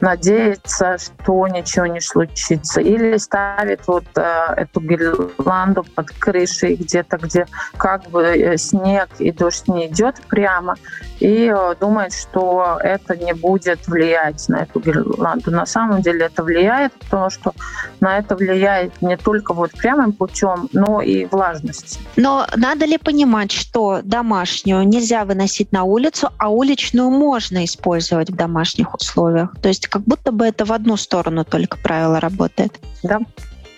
надеется, 0.00 0.96
что 0.98 1.46
ничего 1.48 1.86
не 1.86 2.00
случится. 2.00 2.80
Или 2.80 3.16
ставит 3.16 3.86
вот 3.86 4.04
э, 4.16 4.54
эту 4.56 4.80
гирлянду 4.80 5.84
под 5.94 6.10
крышей 6.10 6.76
где-то, 6.76 7.18
где 7.18 7.46
как 7.76 8.08
бы 8.10 8.22
э, 8.22 8.56
снег 8.56 9.08
и 9.18 9.32
дождь 9.32 9.68
не 9.68 9.86
идет 9.86 10.16
прямо, 10.28 10.76
и 11.20 11.52
э, 11.54 11.74
думает, 11.80 12.12
что 12.12 12.78
это 12.82 13.16
не 13.16 13.32
будет 13.32 13.86
влиять 13.88 14.48
на 14.48 14.62
эту 14.62 14.80
гирлянду. 14.80 15.50
На 15.50 15.66
самом 15.66 16.02
деле 16.02 16.26
это 16.26 16.42
влияет, 16.42 16.92
потому 16.92 17.30
что 17.30 17.52
на 18.00 18.18
это 18.18 18.36
влияет 18.36 19.00
не 19.00 19.16
только 19.16 19.54
вот 19.54 19.72
прямым 19.72 20.12
путем, 20.12 20.68
но 20.72 21.00
и 21.00 21.24
влажность. 21.24 21.98
Но 22.16 22.46
надо 22.56 22.84
ли 22.84 22.98
понимать, 22.98 23.52
что 23.52 24.00
домашнюю 24.02 24.86
нельзя 24.86 25.24
выносить 25.24 25.72
на 25.72 25.84
улицу, 25.84 26.30
а 26.38 26.50
уличную 26.50 27.10
можно 27.10 27.64
использовать 27.64 28.30
в 28.30 28.36
домашних 28.36 28.94
условиях? 28.94 29.54
То 29.62 29.68
есть 29.68 29.85
как 29.88 30.02
будто 30.02 30.32
бы 30.32 30.46
это 30.46 30.64
в 30.64 30.72
одну 30.72 30.96
сторону 30.96 31.44
только 31.44 31.76
правило 31.78 32.20
работает. 32.20 32.72
Да. 33.02 33.20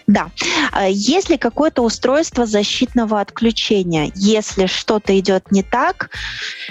Да. 0.08 0.30
Есть 0.88 1.28
ли 1.28 1.36
какое-то 1.36 1.82
устройство 1.82 2.46
защитного 2.46 3.20
отключения? 3.20 4.10
Если 4.14 4.64
что-то 4.64 5.16
идет 5.18 5.52
не 5.52 5.62
так, 5.62 6.10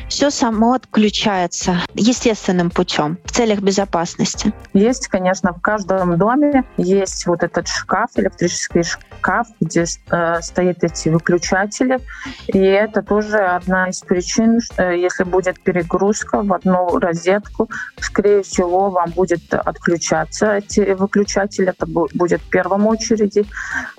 все 0.09 0.31
само 0.31 0.73
отключается 0.73 1.77
естественным 1.93 2.71
путем 2.71 3.19
в 3.25 3.31
целях 3.31 3.59
безопасности. 3.59 4.53
Есть, 4.73 5.07
конечно, 5.07 5.53
в 5.53 5.61
каждом 5.61 6.17
доме 6.17 6.63
есть 6.77 7.27
вот 7.27 7.43
этот 7.43 7.67
шкаф, 7.67 8.09
электрический 8.15 8.81
шкаф, 8.81 9.47
где 9.61 9.83
э, 9.83 10.41
стоят 10.41 10.83
эти 10.83 11.09
выключатели. 11.09 11.99
И 12.47 12.57
это 12.57 13.03
тоже 13.03 13.37
одна 13.37 13.89
из 13.89 13.99
причин, 13.99 14.61
что 14.61 14.89
если 14.89 15.23
будет 15.23 15.59
перегрузка 15.61 16.41
в 16.41 16.51
одну 16.53 16.97
розетку, 16.97 17.69
скорее 17.99 18.41
всего, 18.41 18.89
вам 18.89 19.11
будет 19.11 19.53
отключаться 19.53 20.55
эти 20.55 20.79
выключатели. 20.93 21.69
Это 21.69 21.85
будет 21.85 22.41
в 22.41 22.49
первом 22.49 22.87
очереди. 22.87 23.26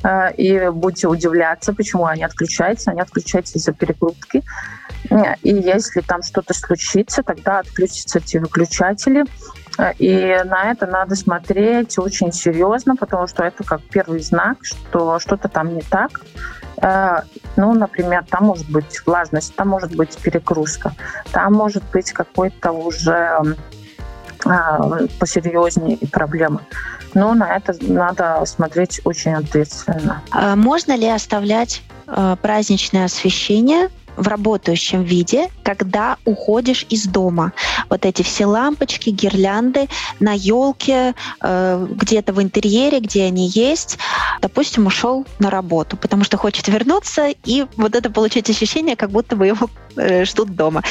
Э, 0.02 0.32
и 0.34 0.68
будете 0.68 1.08
удивляться, 1.08 1.72
почему 1.72 2.06
они 2.06 2.24
отключаются. 2.24 2.90
Они 2.90 3.00
отключаются 3.00 3.58
из-за 3.58 3.72
перегрузки. 3.72 4.42
И 5.42 5.54
если 5.54 6.00
там 6.00 6.22
что-то 6.22 6.54
случится, 6.54 7.22
тогда 7.22 7.60
отключатся 7.60 8.18
эти 8.18 8.36
выключатели. 8.38 9.24
И 9.98 10.40
на 10.44 10.72
это 10.72 10.86
надо 10.86 11.14
смотреть 11.14 11.98
очень 11.98 12.32
серьезно, 12.32 12.96
потому 12.96 13.28
что 13.28 13.44
это 13.44 13.62
как 13.62 13.80
первый 13.82 14.20
знак, 14.20 14.58
что 14.62 15.18
что-то 15.20 15.48
там 15.48 15.74
не 15.74 15.82
так. 15.82 16.20
Э, 16.80 17.22
ну, 17.56 17.74
например, 17.74 18.24
там 18.28 18.44
может 18.44 18.68
быть 18.70 19.04
влажность, 19.06 19.54
там 19.54 19.68
может 19.68 19.94
быть 19.94 20.16
перегрузка, 20.18 20.92
там 21.32 21.52
может 21.52 21.82
быть 21.92 22.12
какой-то 22.12 22.72
уже 22.72 23.56
э, 24.44 25.06
посерьезнее 25.18 25.98
проблемы. 26.10 26.60
Но 27.14 27.34
на 27.34 27.56
это 27.56 27.74
надо 27.80 28.44
смотреть 28.46 29.00
очень 29.04 29.34
ответственно. 29.34 30.22
А 30.30 30.56
можно 30.56 30.96
ли 30.96 31.08
оставлять 31.08 31.82
э, 32.06 32.36
праздничное 32.40 33.06
освещение 33.06 33.88
в 34.18 34.28
работающем 34.28 35.02
виде, 35.02 35.48
когда 35.62 36.16
уходишь 36.24 36.84
из 36.90 37.06
дома. 37.06 37.52
Вот 37.88 38.04
эти 38.04 38.22
все 38.22 38.46
лампочки, 38.46 39.10
гирлянды 39.10 39.88
на 40.20 40.32
елке, 40.32 41.14
э, 41.40 41.86
где-то 41.90 42.32
в 42.32 42.42
интерьере, 42.42 43.00
где 43.00 43.24
они 43.24 43.48
есть. 43.48 43.98
Допустим, 44.40 44.86
ушел 44.86 45.26
на 45.38 45.50
работу, 45.50 45.96
потому 45.96 46.24
что 46.24 46.36
хочет 46.36 46.68
вернуться 46.68 47.28
и 47.44 47.66
вот 47.76 47.94
это 47.94 48.10
получить 48.10 48.50
ощущение, 48.50 48.96
как 48.96 49.10
будто 49.10 49.36
бы 49.36 49.46
его 49.46 49.70
э, 49.96 50.24
ждут 50.24 50.54
дома. 50.54 50.82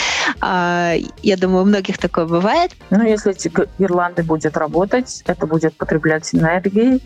А, 0.41 0.93
я 1.21 1.37
думаю, 1.37 1.63
у 1.63 1.65
многих 1.65 1.97
такое 1.97 2.25
бывает. 2.25 2.71
Ну, 2.89 3.03
если 3.03 3.31
эти 3.31 3.51
гирлянды 3.77 4.23
будет 4.23 4.57
работать, 4.57 5.23
это 5.25 5.45
будет 5.47 5.75
потреблять 5.75 6.33
энергии, 6.33 7.01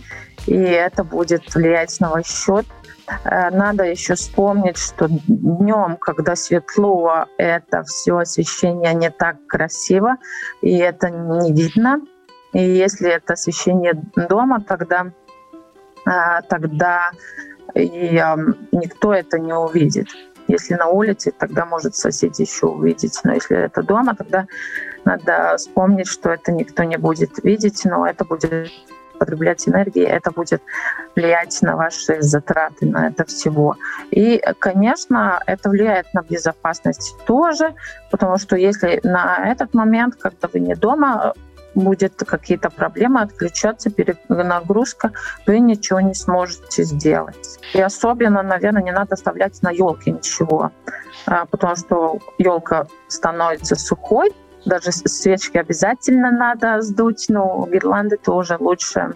и 0.47 0.53
это 0.53 1.03
будет 1.03 1.53
влиять 1.53 1.99
на 1.99 2.09
ваш 2.09 2.27
счет. 2.27 2.65
Э, 3.23 3.49
надо 3.49 3.83
еще 3.83 4.15
вспомнить, 4.15 4.77
что 4.77 5.07
днем, 5.09 5.97
когда 5.97 6.35
светло, 6.35 7.25
это 7.37 7.83
все 7.83 8.17
освещение 8.17 8.93
не 8.93 9.09
так 9.09 9.37
красиво, 9.47 10.17
и 10.61 10.77
это 10.77 11.09
не 11.09 11.53
видно. 11.53 12.01
И 12.53 12.61
если 12.61 13.09
это 13.09 13.33
освещение 13.33 13.93
дома, 14.15 14.61
тогда, 14.61 15.11
э, 16.05 16.41
тогда 16.49 17.11
и 17.73 18.21
никто 18.71 19.13
это 19.13 19.39
не 19.39 19.53
увидит. 19.53 20.07
Если 20.47 20.73
на 20.73 20.87
улице, 20.87 21.31
тогда 21.31 21.65
может 21.65 21.95
соседи 21.95 22.41
еще 22.41 22.65
увидеть. 22.65 23.17
Но 23.23 23.33
если 23.33 23.57
это 23.57 23.83
дома, 23.83 24.15
тогда 24.15 24.47
надо 25.05 25.55
вспомнить, 25.57 26.07
что 26.07 26.29
это 26.29 26.51
никто 26.51 26.83
не 26.83 26.97
будет 26.97 27.43
видеть, 27.43 27.85
но 27.85 28.05
это 28.05 28.25
будет 28.25 28.69
потреблять 29.21 29.69
энергии, 29.69 30.03
это 30.03 30.31
будет 30.31 30.63
влиять 31.15 31.61
на 31.61 31.75
ваши 31.75 32.23
затраты, 32.23 32.87
на 32.87 33.09
это 33.09 33.23
всего. 33.25 33.75
И, 34.09 34.41
конечно, 34.57 35.39
это 35.45 35.69
влияет 35.69 36.11
на 36.15 36.23
безопасность 36.23 37.15
тоже, 37.27 37.75
потому 38.09 38.39
что 38.39 38.55
если 38.55 38.99
на 39.03 39.51
этот 39.51 39.75
момент, 39.75 40.15
когда 40.15 40.47
вы 40.51 40.59
не 40.59 40.73
дома, 40.73 41.33
будет 41.75 42.13
какие-то 42.27 42.71
проблемы, 42.71 43.21
отключаться, 43.21 43.91
перенагрузка, 43.91 45.11
вы 45.45 45.59
ничего 45.59 46.01
не 46.01 46.15
сможете 46.15 46.83
сделать. 46.83 47.59
И 47.75 47.81
особенно, 47.81 48.41
наверное, 48.41 48.81
не 48.81 48.91
надо 48.91 49.13
оставлять 49.13 49.61
на 49.61 49.69
елке 49.69 50.11
ничего, 50.11 50.71
а, 51.27 51.45
потому 51.45 51.75
что 51.75 52.17
елка 52.39 52.87
становится 53.07 53.75
сухой, 53.75 54.33
даже 54.65 54.91
свечки 54.91 55.57
обязательно 55.57 56.31
надо 56.31 56.81
сдуть, 56.81 57.25
но 57.29 57.67
гирлянды 57.71 58.17
тоже 58.17 58.57
лучше 58.59 59.13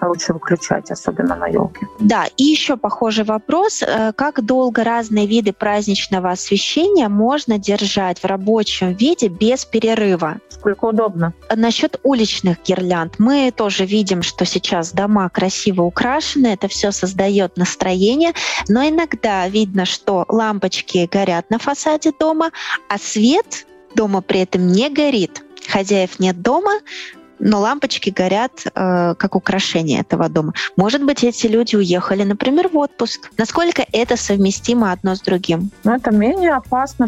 лучше 0.00 0.32
выключать, 0.32 0.90
особенно 0.90 1.36
на 1.36 1.46
елке. 1.46 1.86
Да, 1.98 2.26
и 2.36 2.44
еще 2.44 2.76
похожий 2.76 3.24
вопрос. 3.24 3.82
Э, 3.82 4.12
как 4.14 4.44
долго 4.44 4.84
разные 4.84 5.26
виды 5.26 5.52
праздничного 5.52 6.30
освещения 6.30 7.08
можно 7.08 7.58
держать 7.58 8.18
в 8.18 8.24
рабочем 8.24 8.94
виде 8.94 9.28
без 9.28 9.64
перерыва? 9.64 10.38
Сколько 10.48 10.86
удобно. 10.86 11.34
Насчет 11.54 12.00
уличных 12.02 12.58
гирлянд. 12.64 13.18
Мы 13.18 13.52
тоже 13.54 13.84
видим, 13.84 14.22
что 14.22 14.44
сейчас 14.44 14.92
дома 14.92 15.28
красиво 15.28 15.82
украшены, 15.82 16.48
это 16.48 16.68
все 16.68 16.92
создает 16.92 17.56
настроение, 17.56 18.32
но 18.68 18.88
иногда 18.88 19.48
видно, 19.48 19.84
что 19.84 20.24
лампочки 20.28 21.08
горят 21.10 21.50
на 21.50 21.58
фасаде 21.58 22.12
дома, 22.18 22.50
а 22.88 22.98
свет 22.98 23.66
дома 23.94 24.20
при 24.22 24.40
этом 24.40 24.66
не 24.66 24.88
горит, 24.90 25.42
хозяев 25.68 26.18
нет 26.18 26.40
дома, 26.42 26.80
но 27.38 27.60
лампочки 27.60 28.10
горят 28.10 28.66
э, 28.66 29.14
как 29.16 29.34
украшение 29.34 30.00
этого 30.00 30.28
дома. 30.28 30.54
Может 30.76 31.04
быть, 31.04 31.24
эти 31.24 31.48
люди 31.48 31.74
уехали, 31.74 32.22
например, 32.22 32.68
в 32.68 32.76
отпуск. 32.76 33.30
Насколько 33.36 33.84
это 33.92 34.16
совместимо 34.16 34.92
одно 34.92 35.16
с 35.16 35.20
другим? 35.20 35.70
Ну, 35.82 35.92
это 35.92 36.12
менее 36.12 36.54
опасно, 36.54 37.06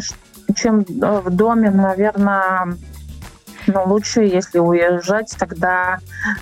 чем 0.55 0.81
э, 0.81 1.21
в 1.21 1.29
доме, 1.29 1.71
наверное, 1.71 2.75
но 3.67 3.85
лучше, 3.85 4.21
если 4.21 4.59
уезжать, 4.59 5.33
тогда 5.37 5.99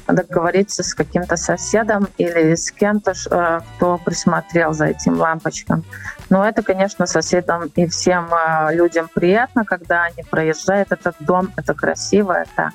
договориться 0.07 0.83
с 0.83 0.93
каким-то 0.93 1.37
соседом 1.37 2.07
или 2.17 2.55
с 2.55 2.71
кем-то, 2.71 3.13
э, 3.29 3.59
кто 3.75 3.97
присмотрел 3.97 4.73
за 4.73 4.87
этим 4.87 5.19
лампочкам. 5.19 5.83
Но 6.29 6.47
это, 6.47 6.63
конечно, 6.63 7.05
соседам 7.05 7.69
и 7.75 7.87
всем 7.87 8.29
э, 8.33 8.73
людям 8.75 9.09
приятно, 9.13 9.65
когда 9.65 10.03
они 10.03 10.23
проезжают 10.23 10.91
этот 10.91 11.15
дом. 11.19 11.51
Это 11.55 11.73
красиво, 11.73 12.33
это 12.33 12.71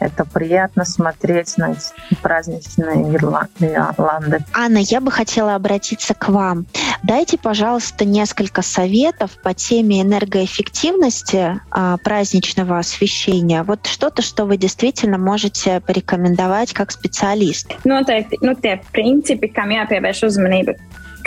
это 0.00 0.24
приятно 0.24 0.84
смотреть 0.84 1.58
на 1.58 1.74
праздничные 2.22 3.10
гирлянды. 3.10 4.44
Анна, 4.54 4.78
я 4.78 5.00
бы 5.00 5.10
хотела 5.10 5.54
обратиться 5.54 6.14
к 6.14 6.28
вам. 6.28 6.66
Дайте, 7.02 7.38
пожалуйста, 7.38 8.04
несколько 8.04 8.62
советов 8.62 9.32
по 9.42 9.54
теме 9.54 10.02
энергоэффективности 10.02 11.60
а, 11.70 11.96
праздничного 11.98 12.78
освещения. 12.78 13.62
Вот 13.62 13.86
что-то, 13.86 14.22
что 14.22 14.44
вы 14.44 14.56
действительно 14.56 15.18
можете 15.18 15.80
порекомендовать 15.80 16.72
как 16.72 16.90
специалист. 16.90 17.72
Noteikti, 17.84 18.38
nu 18.42 18.54
tie 18.54 18.78
principi, 18.92 19.48
kam 19.54 19.70
jāpievērš 19.72 20.24
uzmanība, 20.28 20.74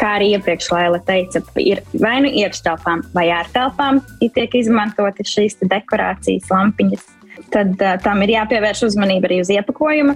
kā 0.02 0.16
arī 0.18 0.34
iepriekš 0.36 0.72
Laila 0.74 1.00
teica, 1.06 1.44
ir 1.62 1.84
vai 2.02 2.18
nu 2.26 2.34
iekštelpām 2.42 3.06
vai 3.16 3.30
ārtelpām, 3.38 4.02
tiek 4.22 4.60
izmantoti 4.60 5.28
šīs 5.30 5.60
dekorācijas 5.62 6.50
lampiņas 6.50 7.10
tad 7.52 7.76
uh, 7.82 7.98
tam 8.04 8.22
ir 8.26 8.36
jāpievērš 8.36 8.86
uzmanība 8.90 9.30
arī 9.30 9.42
uz 9.44 9.52
iepakojumu, 9.54 10.16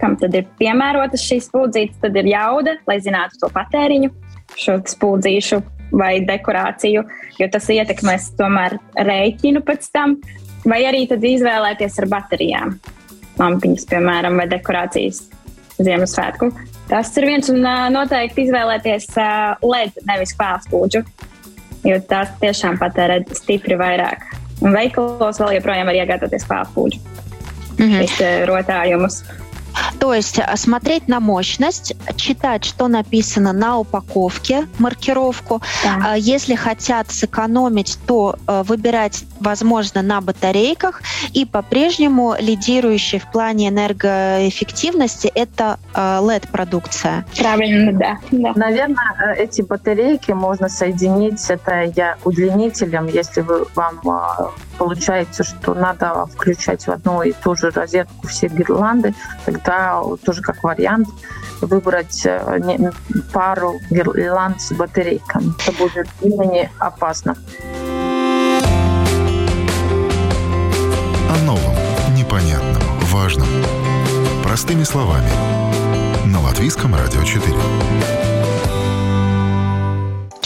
kam 0.00 0.16
tad 0.20 0.34
ir 0.36 0.46
piemērotas 0.60 1.24
šīs 1.26 1.48
spuldzītes, 1.50 2.00
tad 2.02 2.16
ir 2.16 2.30
jauda, 2.32 2.76
lai 2.88 2.98
zinātu 3.04 3.40
to 3.42 3.50
patēriņu, 3.54 4.12
šo 4.58 4.78
spuldzīšu 4.94 5.60
vai 6.00 6.20
dekorāciju, 6.26 7.02
jo 7.40 7.50
tas 7.50 7.66
ietekmēs 7.72 8.30
tomēr 8.38 8.78
rēķinu 8.94 9.64
pēc 9.66 9.90
tam, 9.94 10.16
vai 10.64 10.84
arī 10.88 11.06
tad 11.10 11.24
izvēlēties 11.26 11.98
ar 12.02 12.08
baterijām. 12.12 12.78
Lampiņas, 13.40 13.86
piemēram, 13.90 14.36
vai 14.36 14.46
dekorācijas 14.50 15.24
Ziemassvētku. 15.86 16.50
Tas 16.90 17.12
ir 17.16 17.26
viens, 17.30 17.48
un 17.52 17.62
noteikti 17.94 18.48
izvēlēties 18.48 19.08
LED, 19.62 20.02
nevis 20.10 20.34
kvēlspūdžu, 20.38 21.04
jo 21.86 22.00
tās 22.10 22.34
tiešām 22.42 22.80
patērē 22.82 23.22
stipri 23.38 23.78
vairāk 23.78 24.26
Un 24.60 24.76
veikalos 24.76 25.40
vēl 25.40 25.56
joprojām 25.56 25.88
var 25.88 25.96
iegādāties 25.96 26.44
pārpūģu. 26.48 27.00
Mm 27.78 27.92
-hmm. 27.94 28.44
Rotājumus. 28.50 29.22
То 29.98 30.14
есть 30.14 30.40
смотреть 30.56 31.08
на 31.08 31.20
мощность, 31.20 31.94
читать, 32.16 32.64
что 32.64 32.88
написано 32.88 33.52
на 33.52 33.78
упаковке, 33.78 34.66
маркировку. 34.78 35.60
Да. 35.84 36.14
Если 36.14 36.54
хотят 36.54 37.10
сэкономить, 37.10 37.98
то 38.06 38.36
выбирать, 38.46 39.24
возможно, 39.40 40.02
на 40.02 40.20
батарейках. 40.20 41.02
И 41.32 41.44
по-прежнему 41.44 42.34
лидирующий 42.38 43.18
в 43.18 43.30
плане 43.30 43.68
энергоэффективности 43.68 45.30
это 45.34 45.78
LED-продукция. 45.94 47.26
Правильно, 47.38 47.92
да. 47.92 48.18
да. 48.30 48.52
Наверное, 48.56 49.34
эти 49.36 49.62
батарейки 49.62 50.32
можно 50.32 50.68
соединить 50.68 51.40
с 51.40 51.50
это 51.50 51.92
я 51.94 52.16
удлинителем, 52.24 53.06
если 53.06 53.40
вы, 53.42 53.66
вам 53.74 54.00
получается, 54.78 55.44
что 55.44 55.74
надо 55.74 56.26
включать 56.26 56.86
в 56.86 56.90
одну 56.90 57.22
и 57.22 57.32
ту 57.32 57.54
же 57.54 57.70
розетку 57.70 58.26
все 58.28 58.48
гирлянды, 58.48 59.14
тогда 59.44 59.59
тогда 59.64 60.02
тоже 60.24 60.42
как 60.42 60.62
вариант 60.62 61.08
выбрать 61.60 62.24
э, 62.24 62.92
пару 63.32 63.80
гирлянд 63.90 64.60
с 64.60 64.72
батарейками. 64.72 65.52
Это 65.60 65.72
будет 65.78 66.08
менее 66.22 66.70
опасно. 66.78 67.36
О 71.28 71.44
новом, 71.44 71.74
непонятном, 72.14 72.82
важном. 73.12 73.48
Простыми 74.42 74.84
словами. 74.84 75.30
На 76.26 76.40
Латвийском 76.40 76.94
радио 76.94 77.22
4. 77.22 78.19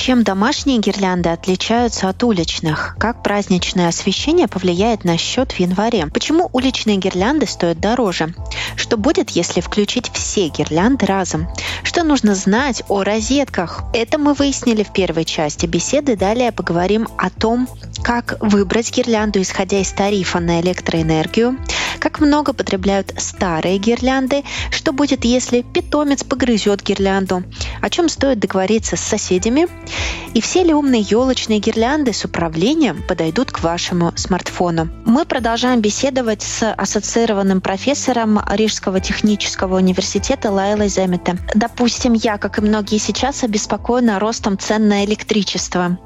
Чем 0.04 0.22
домашние 0.22 0.80
гирлянды 0.80 1.30
отличаются 1.30 2.10
от 2.10 2.22
уличных? 2.24 2.94
Как 3.00 3.22
праздничное 3.22 3.88
освещение 3.88 4.48
повлияет 4.48 5.02
на 5.02 5.16
счет 5.16 5.52
в 5.52 5.58
январе? 5.58 6.08
Почему 6.08 6.50
уличные 6.52 6.98
гирлянды 6.98 7.46
стоят 7.46 7.80
дороже? 7.80 8.34
Что 8.76 8.98
будет, 8.98 9.30
если 9.30 9.62
включить 9.62 10.10
все 10.12 10.48
гирлянды 10.48 11.06
разом? 11.06 11.48
Что 11.84 12.02
нужно 12.02 12.34
знать 12.34 12.82
о 12.88 13.02
розетках? 13.02 13.84
Это 13.94 14.18
мы 14.18 14.34
выяснили 14.34 14.82
в 14.82 14.92
первой 14.92 15.24
части 15.24 15.64
беседы. 15.64 16.16
Далее 16.16 16.52
поговорим 16.52 17.08
о 17.16 17.30
том, 17.30 17.66
как 18.04 18.36
выбрать 18.40 18.94
гирлянду, 18.94 19.40
исходя 19.40 19.80
из 19.80 19.90
тарифа 19.90 20.38
на 20.38 20.60
электроэнергию, 20.60 21.58
как 21.98 22.20
много 22.20 22.52
потребляют 22.52 23.14
старые 23.16 23.78
гирлянды, 23.78 24.44
что 24.70 24.92
будет, 24.92 25.24
если 25.24 25.62
питомец 25.62 26.22
погрызет 26.22 26.82
гирлянду, 26.82 27.42
о 27.80 27.88
чем 27.88 28.10
стоит 28.10 28.38
договориться 28.40 28.96
с 28.96 29.00
соседями, 29.00 29.68
и 30.34 30.42
все 30.42 30.64
ли 30.64 30.74
умные 30.74 31.00
елочные 31.00 31.60
гирлянды 31.60 32.12
с 32.12 32.26
управлением 32.26 33.02
подойдут 33.08 33.50
к 33.50 33.62
вашему 33.62 34.12
смартфону. 34.16 34.90
Мы 35.06 35.24
продолжаем 35.24 35.80
беседовать 35.80 36.42
с 36.42 36.74
ассоциированным 36.74 37.62
профессором 37.62 38.38
Рижского 38.50 39.00
технического 39.00 39.76
университета 39.76 40.50
Лайлой 40.50 40.88
Земете. 40.88 41.38
Допустим, 41.54 42.12
я, 42.12 42.36
как 42.36 42.58
и 42.58 42.60
многие 42.60 42.98
сейчас, 42.98 43.44
обеспокоена 43.44 44.18
ростом 44.18 44.58
цен 44.58 44.88
на 44.88 45.06
электричество. 45.06 45.98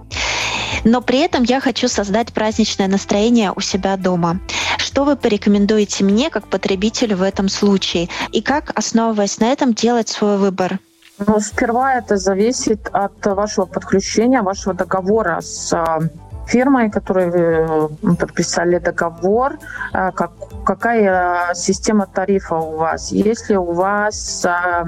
Но 0.84 1.00
при 1.00 1.20
этом 1.20 1.42
я 1.42 1.60
хочу 1.60 1.88
создать 1.88 2.32
праздничное 2.32 2.88
настроение 2.88 3.52
у 3.54 3.60
себя 3.60 3.96
дома. 3.96 4.40
Что 4.78 5.04
вы 5.04 5.16
порекомендуете 5.16 6.04
мне 6.04 6.30
как 6.30 6.46
потребителю 6.46 7.16
в 7.16 7.22
этом 7.22 7.48
случае? 7.48 8.08
И 8.32 8.42
как, 8.42 8.72
основываясь 8.74 9.38
на 9.40 9.52
этом, 9.52 9.74
делать 9.74 10.08
свой 10.08 10.36
выбор? 10.38 10.78
Ну, 11.26 11.40
сперва 11.40 11.94
это 11.94 12.16
зависит 12.16 12.88
от 12.92 13.26
вашего 13.26 13.66
подключения, 13.66 14.40
вашего 14.42 14.72
договора 14.72 15.40
с 15.40 15.72
а, 15.72 16.00
фирмой, 16.46 16.90
которой 16.90 17.30
вы 17.30 18.16
подписали 18.16 18.78
договор, 18.78 19.58
а, 19.92 20.12
как, 20.12 20.30
какая 20.64 21.54
система 21.54 22.06
тарифа 22.06 22.54
у 22.54 22.76
вас. 22.76 23.10
Если 23.10 23.56
у 23.56 23.72
вас 23.72 24.44
а, 24.46 24.86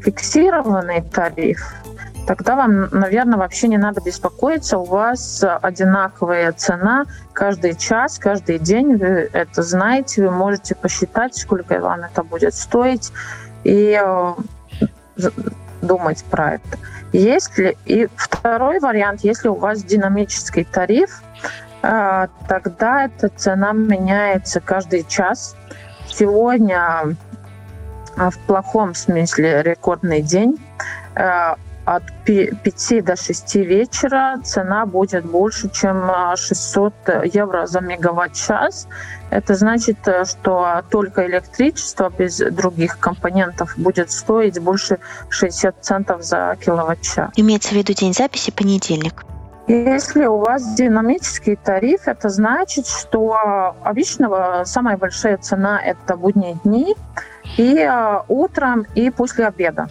фиксированный 0.00 1.02
тариф, 1.02 1.81
тогда 2.26 2.56
вам, 2.56 2.88
наверное, 2.90 3.38
вообще 3.38 3.68
не 3.68 3.78
надо 3.78 4.00
беспокоиться. 4.00 4.78
У 4.78 4.84
вас 4.84 5.44
одинаковая 5.62 6.52
цена 6.52 7.04
каждый 7.32 7.74
час, 7.76 8.18
каждый 8.18 8.58
день. 8.58 8.96
Вы 8.96 9.30
это 9.32 9.62
знаете, 9.62 10.22
вы 10.22 10.30
можете 10.30 10.74
посчитать, 10.74 11.36
сколько 11.36 11.78
вам 11.78 12.00
это 12.04 12.22
будет 12.22 12.54
стоить. 12.54 13.12
И 13.64 14.00
э, 14.02 14.34
думать 15.82 16.24
про 16.24 16.54
это. 16.54 16.78
Если 17.12 17.76
и 17.84 18.08
второй 18.16 18.80
вариант, 18.80 19.20
если 19.22 19.48
у 19.48 19.54
вас 19.54 19.84
динамический 19.84 20.64
тариф, 20.64 21.22
э, 21.82 22.26
тогда 22.48 23.04
эта 23.04 23.28
цена 23.28 23.72
меняется 23.72 24.60
каждый 24.60 25.04
час. 25.04 25.56
Сегодня 26.08 27.16
э, 28.16 28.30
в 28.30 28.38
плохом 28.46 28.94
смысле 28.94 29.62
рекордный 29.62 30.22
день 30.22 30.58
от 31.84 32.02
5 32.24 33.04
до 33.04 33.16
6 33.16 33.54
вечера 33.56 34.38
цена 34.44 34.86
будет 34.86 35.24
больше, 35.24 35.70
чем 35.70 36.10
600 36.36 36.92
евро 37.34 37.66
за 37.66 37.80
мегаватт-час. 37.80 38.88
Это 39.30 39.54
значит, 39.54 39.96
что 40.24 40.82
только 40.90 41.26
электричество 41.26 42.12
без 42.16 42.38
других 42.38 42.98
компонентов 42.98 43.74
будет 43.76 44.10
стоить 44.10 44.60
больше 44.60 44.98
60 45.30 45.76
центов 45.80 46.22
за 46.22 46.56
киловатт-час. 46.64 47.30
Имеется 47.36 47.70
в 47.70 47.72
виду 47.72 47.92
день 47.92 48.14
записи 48.14 48.50
понедельник. 48.50 49.24
Если 49.68 50.26
у 50.26 50.38
вас 50.38 50.74
динамический 50.74 51.56
тариф, 51.56 52.08
это 52.08 52.28
значит, 52.28 52.86
что 52.86 53.74
обычно 53.84 54.64
самая 54.64 54.96
большая 54.96 55.38
цена– 55.38 55.80
это 55.84 56.16
будние 56.16 56.58
дни 56.64 56.96
и 57.56 57.78
а, 57.78 58.24
утром, 58.28 58.86
и 58.94 59.10
после 59.10 59.46
обеда. 59.46 59.88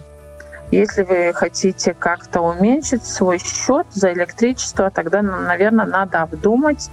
Если 0.72 1.02
вы 1.02 1.34
хотите 1.34 1.92
как-то 1.92 2.40
уменьшить 2.40 3.04
свой 3.04 3.38
счет 3.38 3.86
за 3.90 4.10
электричество, 4.14 4.90
тогда, 4.90 5.20
наверное, 5.20 5.84
надо 5.84 6.22
обдумать 6.22 6.90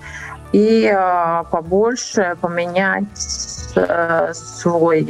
и 0.51 0.85
э, 0.93 1.43
побольше 1.49 2.35
поменять 2.41 3.05
э, 3.75 4.33
свой 4.33 5.07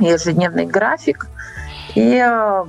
ежедневный 0.00 0.66
график 0.66 1.28
и 1.94 2.16
э, 2.16 2.64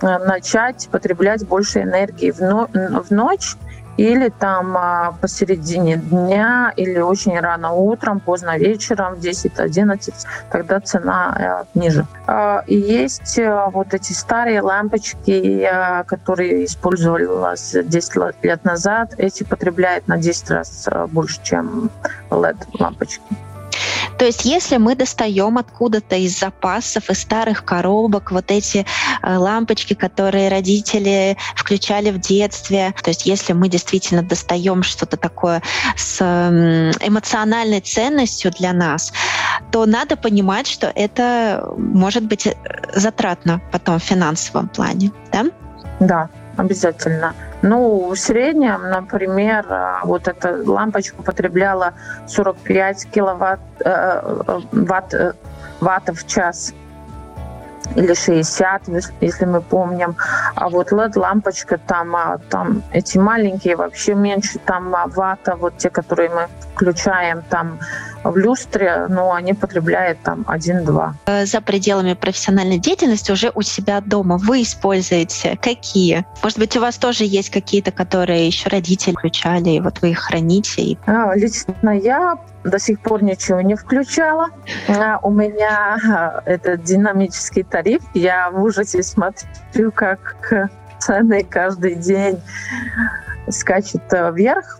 начать 0.00 0.88
потреблять 0.92 1.44
больше 1.44 1.82
энергии 1.82 2.30
в 2.30 3.10
ночь 3.10 3.56
или 3.96 4.28
там 4.28 4.76
а, 4.76 5.14
посередине 5.20 5.96
дня, 5.96 6.72
или 6.76 6.98
очень 6.98 7.38
рано 7.38 7.72
утром, 7.72 8.20
поздно 8.20 8.58
вечером, 8.58 9.16
в 9.16 9.18
10-11, 9.18 10.12
тогда 10.50 10.80
цена 10.80 11.66
э, 11.74 11.78
ниже. 11.78 12.06
Э, 12.26 12.62
и 12.66 12.76
есть 12.76 13.38
э, 13.38 13.68
вот 13.72 13.94
эти 13.94 14.12
старые 14.12 14.60
лампочки, 14.60 15.62
э, 15.62 16.04
которые 16.04 16.64
использовались 16.64 17.76
10 17.84 18.34
лет 18.42 18.64
назад, 18.64 19.14
эти 19.18 19.44
потребляют 19.44 20.08
на 20.08 20.16
10 20.16 20.50
раз 20.50 20.88
больше, 21.10 21.42
чем 21.42 21.90
LED-лампочки. 22.30 23.22
То 24.18 24.24
есть 24.24 24.44
если 24.44 24.76
мы 24.76 24.94
достаем 24.94 25.58
откуда-то 25.58 26.16
из 26.16 26.38
запасов, 26.38 27.10
из 27.10 27.20
старых 27.20 27.64
коробок 27.64 28.30
вот 28.30 28.50
эти 28.50 28.86
э, 29.22 29.36
лампочки, 29.36 29.94
которые 29.94 30.48
родители 30.48 31.36
включали 31.56 32.10
в 32.10 32.18
детстве, 32.18 32.94
то 33.02 33.10
есть 33.10 33.26
если 33.26 33.52
мы 33.52 33.68
действительно 33.68 34.22
достаем 34.22 34.82
что-то 34.82 35.16
такое 35.16 35.62
с 35.96 36.22
эмоциональной 36.22 37.80
ценностью 37.80 38.50
для 38.52 38.72
нас, 38.72 39.12
то 39.70 39.86
надо 39.86 40.16
понимать, 40.16 40.66
что 40.66 40.92
это 40.94 41.72
может 41.76 42.24
быть 42.24 42.46
э, 42.46 42.54
затратно 42.94 43.60
потом 43.72 43.98
в 43.98 44.02
финансовом 44.02 44.68
плане, 44.68 45.10
да? 45.32 45.44
Да, 46.00 46.28
обязательно. 46.62 47.34
Ну, 47.62 48.10
в 48.10 48.16
среднем, 48.16 48.90
например, 48.90 49.66
а, 49.68 50.00
вот 50.04 50.28
эта 50.28 50.62
лампочка 50.64 51.22
потребляла 51.22 51.94
45 52.26 53.06
киловатт 53.10 53.60
э, 53.84 53.90
э 54.46 54.60
ватт, 54.72 55.14
э, 55.14 55.32
ваттов 55.80 56.18
в 56.18 56.26
час 56.26 56.74
или 57.96 58.14
60, 58.14 58.82
если 59.20 59.44
мы 59.44 59.60
помним. 59.60 60.16
А 60.54 60.68
вот 60.68 60.92
LED-лампочка, 60.92 61.78
там, 61.86 62.16
а, 62.16 62.38
там 62.48 62.82
эти 62.92 63.18
маленькие 63.18 63.76
вообще 63.76 64.14
меньше 64.14 64.58
там 64.58 64.94
а, 64.94 65.06
вата, 65.06 65.56
вот 65.56 65.76
те, 65.78 65.90
которые 65.90 66.30
мы 66.30 66.48
включаем 66.74 67.42
там 67.50 67.78
в 68.24 68.36
люстре, 68.36 69.06
но 69.08 69.32
они 69.32 69.54
потребляют 69.54 70.20
там 70.22 70.44
1-2. 70.48 71.12
Э, 71.26 71.46
за 71.46 71.60
пределами 71.60 72.14
профессиональной 72.14 72.78
деятельности 72.78 73.32
уже 73.32 73.50
у 73.54 73.62
себя 73.62 74.00
дома 74.00 74.38
вы 74.38 74.62
используете 74.62 75.58
какие? 75.60 76.24
Может 76.42 76.58
быть, 76.58 76.76
у 76.76 76.80
вас 76.80 76.96
тоже 76.96 77.24
есть 77.24 77.50
какие-то, 77.50 77.92
которые 77.92 78.46
еще 78.46 78.68
родители 78.68 79.14
включали, 79.14 79.70
и 79.70 79.80
вот 79.80 80.00
вы 80.02 80.10
их 80.10 80.18
храните? 80.18 80.96
А, 81.06 81.34
лично 81.34 81.90
я 81.90 82.36
до 82.64 82.78
сих 82.78 83.00
пор 83.00 83.22
ничего 83.22 83.60
не 83.60 83.74
включала. 83.74 84.48
А 84.88 85.18
у 85.22 85.30
меня 85.30 86.40
этот 86.44 86.82
динамический 86.84 87.62
тариф. 87.62 88.02
Я 88.14 88.50
в 88.50 88.62
ужасе 88.62 89.02
смотрю, 89.02 89.92
как 89.92 90.70
цены 90.98 91.44
каждый 91.48 91.96
день 91.96 92.40
скачут 93.48 94.02
э, 94.12 94.32
вверх. 94.32 94.78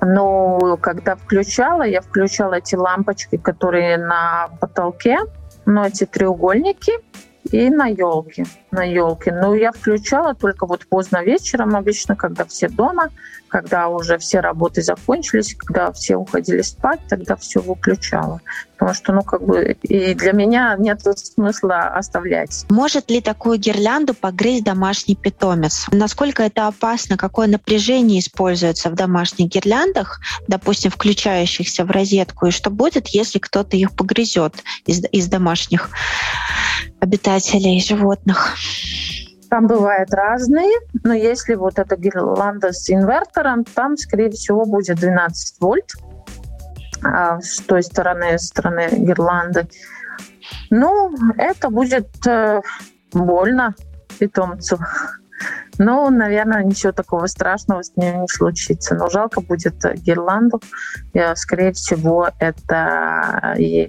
Но 0.00 0.76
когда 0.80 1.16
включала, 1.16 1.82
я 1.82 2.00
включала 2.00 2.54
эти 2.54 2.74
лампочки, 2.74 3.36
которые 3.36 3.98
на 3.98 4.48
потолке, 4.60 5.18
но 5.66 5.86
эти 5.86 6.06
треугольники 6.06 6.92
и 7.50 7.70
на 7.70 7.86
елке. 7.86 8.44
На 8.70 8.84
елке. 8.84 9.32
Но 9.32 9.54
я 9.54 9.72
включала 9.72 10.34
только 10.34 10.66
вот 10.66 10.86
поздно 10.86 11.22
вечером 11.22 11.76
обычно, 11.76 12.16
когда 12.16 12.44
все 12.44 12.68
дома, 12.68 13.10
когда 13.48 13.88
уже 13.88 14.16
все 14.18 14.40
работы 14.40 14.80
закончились, 14.80 15.54
когда 15.54 15.92
все 15.92 16.16
уходили 16.16 16.62
спать, 16.62 17.00
тогда 17.08 17.36
все 17.36 17.60
выключала. 17.60 18.40
Потому 18.78 18.94
что, 18.94 19.12
ну, 19.12 19.22
как 19.22 19.42
бы, 19.42 19.76
и 19.82 20.14
для 20.14 20.32
меня 20.32 20.74
нет 20.78 21.02
смысла 21.02 21.80
оставлять. 21.80 22.64
Может 22.70 23.10
ли 23.10 23.20
такую 23.20 23.58
гирлянду 23.58 24.14
погрызть 24.14 24.64
домашний 24.64 25.16
питомец? 25.16 25.86
Насколько 25.90 26.44
это 26.44 26.66
опасно? 26.66 27.18
Какое 27.18 27.46
напряжение 27.46 28.20
используется 28.20 28.88
в 28.88 28.94
домашних 28.94 29.48
гирляндах, 29.48 30.20
допустим, 30.48 30.90
включающихся 30.90 31.84
в 31.84 31.90
розетку? 31.90 32.46
И 32.46 32.50
что 32.50 32.70
будет, 32.70 33.08
если 33.08 33.38
кто-то 33.38 33.76
их 33.76 33.94
погрызет 33.94 34.54
из, 34.86 35.02
из 35.12 35.26
домашних 35.26 35.90
обитателей 37.00 37.82
животных? 37.82 38.56
Там 39.50 39.66
бывают 39.66 40.14
разные, 40.14 40.70
но 41.02 41.12
если 41.12 41.54
вот 41.54 41.78
эта 41.78 41.96
гирланда 41.96 42.72
с 42.72 42.88
инвертором, 42.88 43.64
там, 43.64 43.96
скорее 43.96 44.30
всего, 44.30 44.64
будет 44.64 44.98
12 44.98 45.60
вольт 45.60 45.92
а, 47.02 47.40
с 47.40 47.56
той 47.58 47.82
стороны, 47.82 48.38
стороны 48.38 48.88
гирланды. 48.92 49.68
Ну, 50.70 51.12
это 51.36 51.68
будет 51.68 52.08
э, 52.26 52.60
больно 53.12 53.74
питомцу. 54.18 54.78
Ну, 55.78 56.10
наверное, 56.10 56.62
ничего 56.62 56.92
такого 56.92 57.26
страшного 57.26 57.82
с 57.82 57.96
ним 57.96 58.22
не 58.22 58.28
случится. 58.28 58.94
Но 58.94 59.08
жалко 59.08 59.40
будет 59.40 59.74
гирланду. 60.02 60.60
И, 61.14 61.22
скорее 61.34 61.72
всего, 61.72 62.28
это 62.38 63.54
и 63.58 63.88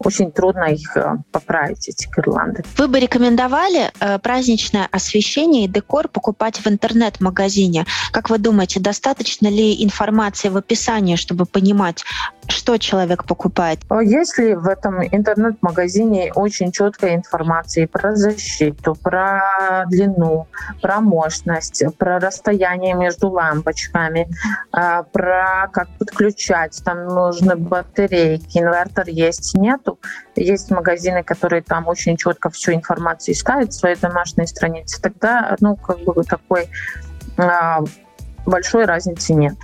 очень 0.00 0.32
трудно 0.32 0.64
их 0.64 0.96
э, 0.96 1.16
поправить, 1.30 1.88
эти 1.88 2.08
гирлянды. 2.08 2.64
Вы 2.76 2.88
бы 2.88 2.98
рекомендовали 2.98 3.90
э, 4.00 4.18
праздничное 4.18 4.88
освещение 4.90 5.66
и 5.66 5.68
декор 5.68 6.08
покупать 6.08 6.58
в 6.58 6.66
интернет-магазине? 6.66 7.86
Как 8.10 8.30
вы 8.30 8.38
думаете, 8.38 8.80
достаточно 8.80 9.48
ли 9.48 9.84
информации 9.84 10.48
в 10.48 10.56
описании, 10.56 11.16
чтобы 11.16 11.44
понимать, 11.44 12.04
что 12.50 12.78
человек 12.78 13.24
покупает? 13.24 13.80
Если 14.02 14.54
в 14.54 14.66
этом 14.66 15.02
интернет-магазине 15.02 16.32
очень 16.34 16.72
четкая 16.72 17.14
информация 17.14 17.86
про 17.86 18.14
защиту, 18.14 18.94
про 18.94 19.84
длину, 19.88 20.46
про 20.82 21.00
мощность, 21.00 21.82
про 21.98 22.18
расстояние 22.18 22.94
между 22.94 23.30
лампочками, 23.30 24.28
э, 24.76 25.02
про 25.12 25.68
как 25.72 25.88
подключать, 25.98 26.80
там 26.84 27.06
нужны 27.06 27.56
батарейки, 27.56 28.58
инвертор 28.58 29.08
есть, 29.08 29.54
нету. 29.54 29.98
Есть 30.36 30.70
магазины, 30.70 31.22
которые 31.22 31.62
там 31.62 31.88
очень 31.88 32.16
четко 32.16 32.50
всю 32.50 32.72
информацию 32.72 33.34
ставят 33.34 33.72
в 33.72 33.76
своей 33.76 33.96
домашней 33.96 34.46
странице. 34.46 35.00
Тогда, 35.00 35.56
ну, 35.60 35.76
как 35.76 35.98
бы 36.00 36.22
такой 36.24 36.68
а, 37.36 37.80
большой 38.46 38.84
разницы 38.84 39.34
нет. 39.34 39.54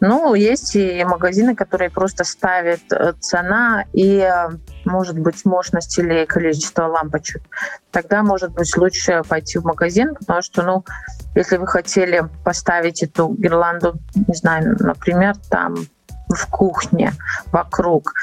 Ну, 0.00 0.34
есть 0.34 0.76
и 0.76 1.04
магазины, 1.04 1.54
которые 1.54 1.90
просто 1.90 2.24
ставят 2.24 2.80
э, 2.92 3.12
цена 3.20 3.84
и, 3.92 4.18
э, 4.18 4.48
может 4.84 5.18
быть, 5.18 5.44
мощность 5.44 5.98
или 5.98 6.24
количество 6.24 6.86
лампочек. 6.86 7.42
Тогда, 7.90 8.22
может 8.22 8.52
быть, 8.52 8.76
лучше 8.76 9.22
пойти 9.28 9.58
в 9.58 9.64
магазин, 9.64 10.14
потому 10.14 10.42
что, 10.42 10.62
ну, 10.62 10.84
если 11.34 11.56
вы 11.56 11.66
хотели 11.66 12.28
поставить 12.44 13.02
эту 13.02 13.28
гирланду, 13.28 13.94
не 14.14 14.34
знаю, 14.34 14.76
например, 14.78 15.36
там 15.48 15.76
в 16.28 16.46
кухне 16.50 17.12
вокруг. 17.52 18.14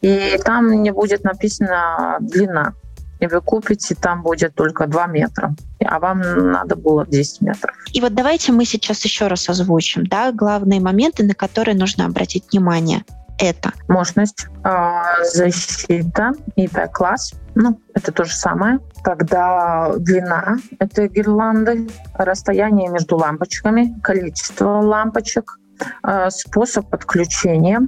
И 0.00 0.38
там 0.44 0.82
не 0.82 0.90
будет 0.92 1.24
написана 1.24 2.18
длина. 2.20 2.74
И 3.20 3.26
вы 3.26 3.40
купите, 3.40 3.94
там 3.94 4.22
будет 4.22 4.54
только 4.54 4.86
2 4.86 5.06
метра, 5.08 5.54
а 5.84 5.98
вам 5.98 6.20
надо 6.52 6.76
было 6.76 7.06
10 7.06 7.40
метров. 7.42 7.74
И 7.92 8.00
вот 8.00 8.14
давайте 8.14 8.52
мы 8.52 8.64
сейчас 8.64 9.04
еще 9.04 9.26
раз 9.26 9.48
озвучим 9.48 10.06
да, 10.06 10.32
главные 10.32 10.80
моменты, 10.80 11.24
на 11.24 11.34
которые 11.34 11.76
нужно 11.76 12.06
обратить 12.06 12.44
внимание. 12.52 13.04
Это 13.40 13.72
мощность, 13.86 14.46
а, 14.64 15.24
защита, 15.24 16.32
IP-класс, 16.56 17.34
ну, 17.54 17.80
это 17.94 18.10
то 18.12 18.24
же 18.24 18.34
самое. 18.34 18.80
Тогда 19.04 19.92
длина 19.96 20.58
этой 20.80 21.08
гирланды, 21.08 21.88
расстояние 22.14 22.88
между 22.88 23.16
лампочками, 23.16 23.98
количество 24.02 24.80
лампочек, 24.80 25.58
а, 26.02 26.30
способ 26.30 26.88
подключения, 26.88 27.80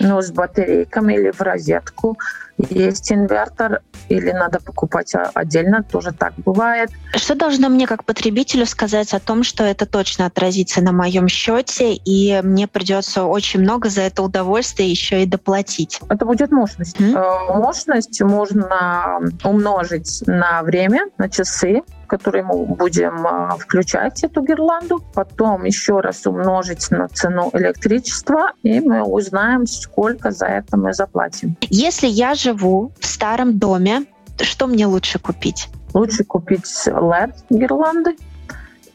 ну, 0.00 0.20
с 0.20 0.30
батарейками 0.30 1.14
или 1.14 1.30
в 1.30 1.40
розетку. 1.40 2.18
Есть 2.68 3.12
инвертор 3.12 3.80
или 4.08 4.30
надо 4.32 4.60
покупать 4.60 5.14
отдельно, 5.34 5.82
тоже 5.82 6.12
так 6.12 6.34
бывает. 6.36 6.90
Что 7.14 7.34
должно 7.34 7.68
мне 7.68 7.86
как 7.86 8.04
потребителю 8.04 8.66
сказать 8.66 9.14
о 9.14 9.20
том, 9.20 9.42
что 9.42 9.64
это 9.64 9.86
точно 9.86 10.26
отразится 10.26 10.80
на 10.80 10.92
моем 10.92 11.28
счете, 11.28 11.94
и 11.94 12.40
мне 12.42 12.66
придется 12.66 13.24
очень 13.24 13.60
много 13.60 13.88
за 13.88 14.02
это 14.02 14.22
удовольствие 14.22 14.90
еще 14.90 15.22
и 15.22 15.26
доплатить? 15.26 16.00
Это 16.08 16.24
будет 16.24 16.50
мощность. 16.50 16.96
Mm-hmm. 17.00 17.56
Мощность 17.56 18.20
можно 18.20 19.20
умножить 19.44 20.22
на 20.26 20.62
время, 20.62 21.06
на 21.18 21.28
часы, 21.28 21.82
который 22.10 22.42
мы 22.42 22.66
будем 22.66 23.24
а, 23.24 23.56
включать 23.56 24.24
эту 24.24 24.42
гирланду, 24.42 25.00
потом 25.14 25.64
еще 25.64 26.00
раз 26.00 26.26
умножить 26.26 26.90
на 26.90 27.06
цену 27.08 27.50
электричества, 27.52 28.50
и 28.64 28.80
мы 28.80 29.04
узнаем, 29.04 29.66
сколько 29.66 30.32
за 30.32 30.46
это 30.46 30.76
мы 30.76 30.92
заплатим. 30.92 31.56
Если 31.70 32.08
я 32.08 32.34
живу 32.50 32.92
в 32.98 33.06
старом 33.06 33.58
доме, 33.58 34.04
что 34.40 34.66
мне 34.66 34.86
лучше 34.86 35.18
купить? 35.18 35.68
Лучше 35.94 36.24
купить 36.24 36.66
LED-гирланды, 36.86 38.16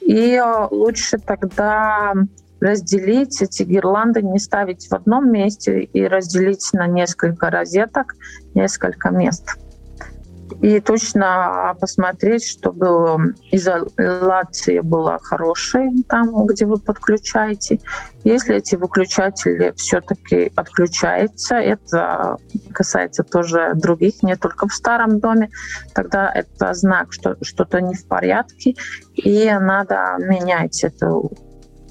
и 0.01 0.35
а, 0.35 0.67
лучше 0.69 1.17
тогда 1.17 2.13
разделить 2.59 3.41
эти 3.41 3.63
гирланды, 3.63 4.21
не 4.21 4.39
ставить 4.39 4.87
в 4.87 4.93
одном 4.93 5.31
месте 5.31 5.81
и 5.81 6.07
разделить 6.07 6.69
на 6.73 6.87
несколько 6.87 7.49
розеток, 7.49 8.15
несколько 8.53 9.09
мест 9.09 9.57
и 10.61 10.79
точно 10.79 11.75
посмотреть, 11.79 12.45
чтобы 12.45 13.35
изоляция 13.51 14.81
была 14.81 15.19
хорошей 15.19 16.03
там, 16.07 16.45
где 16.45 16.65
вы 16.65 16.77
подключаете. 16.77 17.79
Если 18.23 18.55
эти 18.55 18.75
выключатели 18.75 19.73
все-таки 19.75 20.51
отключаются, 20.55 21.55
это 21.55 22.37
касается 22.73 23.23
тоже 23.23 23.71
других, 23.75 24.23
не 24.23 24.35
только 24.35 24.67
в 24.67 24.73
старом 24.73 25.19
доме, 25.19 25.49
тогда 25.93 26.31
это 26.33 26.73
знак, 26.73 27.13
что 27.13 27.37
что-то 27.41 27.81
не 27.81 27.93
в 27.93 28.07
порядке, 28.07 28.75
и 29.15 29.51
надо 29.59 30.15
менять 30.19 30.83
эту 30.83 31.31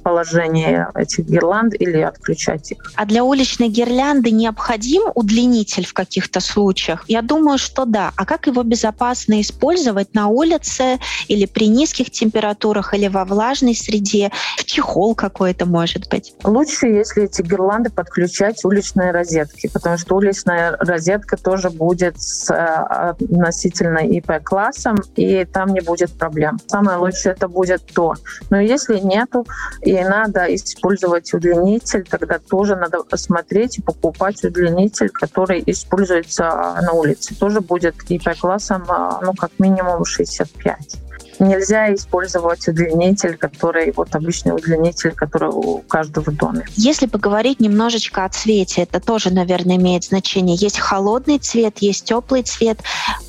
положение 0.05 0.89
этих 0.95 1.25
гирланд 1.25 1.75
или 1.81 2.01
отключать 2.01 2.71
их. 2.73 2.93
А 2.95 3.07
для 3.07 3.25
уличной 3.25 3.69
гирлянды 3.69 4.31
необходим 4.31 5.03
удлинитель 5.15 5.87
в 5.87 5.95
каких-то 5.95 6.41
случаях? 6.41 7.05
Я 7.09 7.23
думаю, 7.23 7.59
что 7.59 7.87
да. 7.87 8.13
А 8.17 8.27
как 8.27 8.47
его 8.47 8.63
безопасно 8.63 9.41
использовать 9.41 10.15
на 10.15 10.29
улице 10.29 10.99
или 11.29 11.47
при 11.47 11.69
низких 11.69 12.11
температурах, 12.11 12.95
или 12.95 13.09
во 13.09 13.25
влажной 13.25 13.75
среде? 13.75 14.31
В 14.59 14.65
чехол 14.65 15.15
какой-то, 15.15 15.67
может 15.67 16.09
быть? 16.11 16.35
Лучше, 16.45 16.87
если 16.87 17.25
эти 17.25 17.41
гирланды 17.43 17.91
подключать 17.91 18.63
уличные 18.65 19.11
розетки, 19.11 19.71
потому 19.73 19.97
что 19.97 20.17
уличная 20.17 20.77
розетка 20.79 21.37
тоже 21.37 21.71
будет 21.71 22.21
с 22.21 22.51
э, 22.51 22.55
относительно 22.55 23.99
ИП-классом, 23.99 24.97
и 25.17 25.45
там 25.47 25.73
не 25.73 25.81
будет 25.81 26.13
проблем. 26.13 26.59
Самое 26.67 26.99
лучшее 26.99 27.33
это 27.33 27.49
будет 27.49 27.83
то. 27.95 28.15
Но 28.51 28.61
если 28.61 28.99
нету, 28.99 29.47
и 29.81 29.94
надо 30.03 30.53
использовать 30.55 31.33
удлинитель, 31.35 32.05
тогда 32.09 32.39
тоже 32.39 32.77
надо 32.77 33.05
посмотреть 33.05 33.79
и 33.79 33.83
покупать 33.83 34.43
удлинитель, 34.43 35.11
который 35.11 35.63
используется 35.67 36.45
на 36.83 36.93
улице. 36.93 37.35
Тоже 37.39 37.61
будет 37.61 37.95
ИП-классом, 38.09 38.85
а, 38.89 39.21
ну, 39.23 39.35
как 39.35 39.53
минимум 39.59 40.05
65 40.05 40.97
нельзя 41.39 41.95
использовать 41.95 42.67
удлинитель, 42.69 43.37
который 43.37 43.93
вот 43.97 44.15
обычный 44.15 44.53
удлинитель, 44.53 45.13
который 45.13 45.51
у 45.51 45.79
каждого 45.79 46.31
в 46.31 46.37
доме. 46.37 46.67
Если 46.77 47.07
поговорить 47.07 47.61
немножечко 47.61 48.25
о 48.25 48.29
цвете, 48.29 48.83
это 48.83 49.01
тоже, 49.01 49.33
наверное, 49.33 49.77
имеет 49.77 50.05
значение. 50.05 50.57
Есть 50.57 50.79
холодный 50.79 51.39
цвет, 51.39 51.79
есть 51.79 52.05
теплый 52.05 52.43
цвет. 52.43 52.79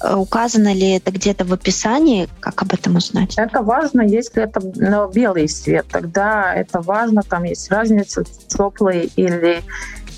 Э, 0.02 0.16
указано 0.16 0.74
ли 0.74 0.92
это 0.92 1.12
где-то 1.12 1.46
в 1.46 1.54
описании? 1.54 2.30
Как 2.40 2.62
об 2.62 2.74
этом 2.74 2.96
узнать? 2.96 3.36
Это 3.38 3.62
важно, 3.62 4.02
если 4.02 4.44
это 4.44 4.62
ну, 4.76 5.10
белый 5.10 5.48
цвет, 5.48 5.88
тогда 5.90 6.54
это 6.54 6.82
важно, 6.82 7.22
там 7.24 7.44
есть 7.44 7.72
разница, 7.72 8.24
теплый 8.48 9.12
или 9.16 9.64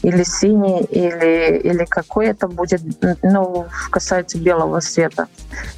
или 0.07 0.23
синий, 0.23 0.85
или, 0.89 1.57
или 1.57 1.83
какой 1.83 2.27
это 2.27 2.47
будет, 2.47 2.81
ну, 3.23 3.65
касается 3.91 4.37
белого 4.37 4.79
света. 4.79 5.27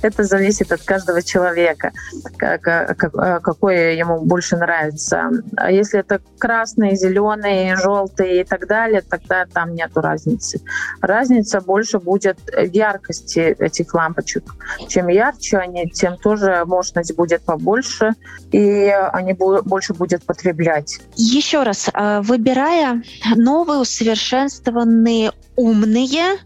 Это 0.04 0.24
зависит 0.24 0.72
от 0.72 0.84
каждого 0.84 1.24
человека, 1.24 1.92
как, 2.38 2.62
как, 2.62 3.12
какой 3.42 3.98
ему 3.98 4.22
больше 4.22 4.56
нравится. 4.56 5.32
А 5.58 5.72
если 5.72 6.02
это 6.02 6.22
красный, 6.38 6.96
зеленый, 6.96 7.76
желтый 7.76 8.42
и 8.42 8.44
так 8.44 8.68
далее, 8.68 9.02
тогда 9.02 9.48
там 9.52 9.74
нет 9.74 9.92
разницы. 9.96 10.62
Разница 11.02 11.60
больше 11.62 11.98
будет 11.98 12.38
в 12.56 12.72
яркости 12.72 13.40
этих 13.40 13.96
лампочек. 13.96 14.44
Чем 14.88 15.08
ярче 15.08 15.58
они, 15.58 15.90
тем 15.90 16.18
тоже 16.18 16.64
мощность 16.66 17.16
будет 17.16 17.42
побольше, 17.42 18.14
и 18.52 18.94
они 19.12 19.34
больше 19.34 19.96
будет 19.96 20.24
потреблять. 20.24 21.00
Еще 21.16 21.64
раз, 21.64 21.90
э, 21.92 22.22
выбирая 22.22 23.02
новые 23.36 23.80
усовершенствованные 24.20 25.32
умные, 25.56 26.38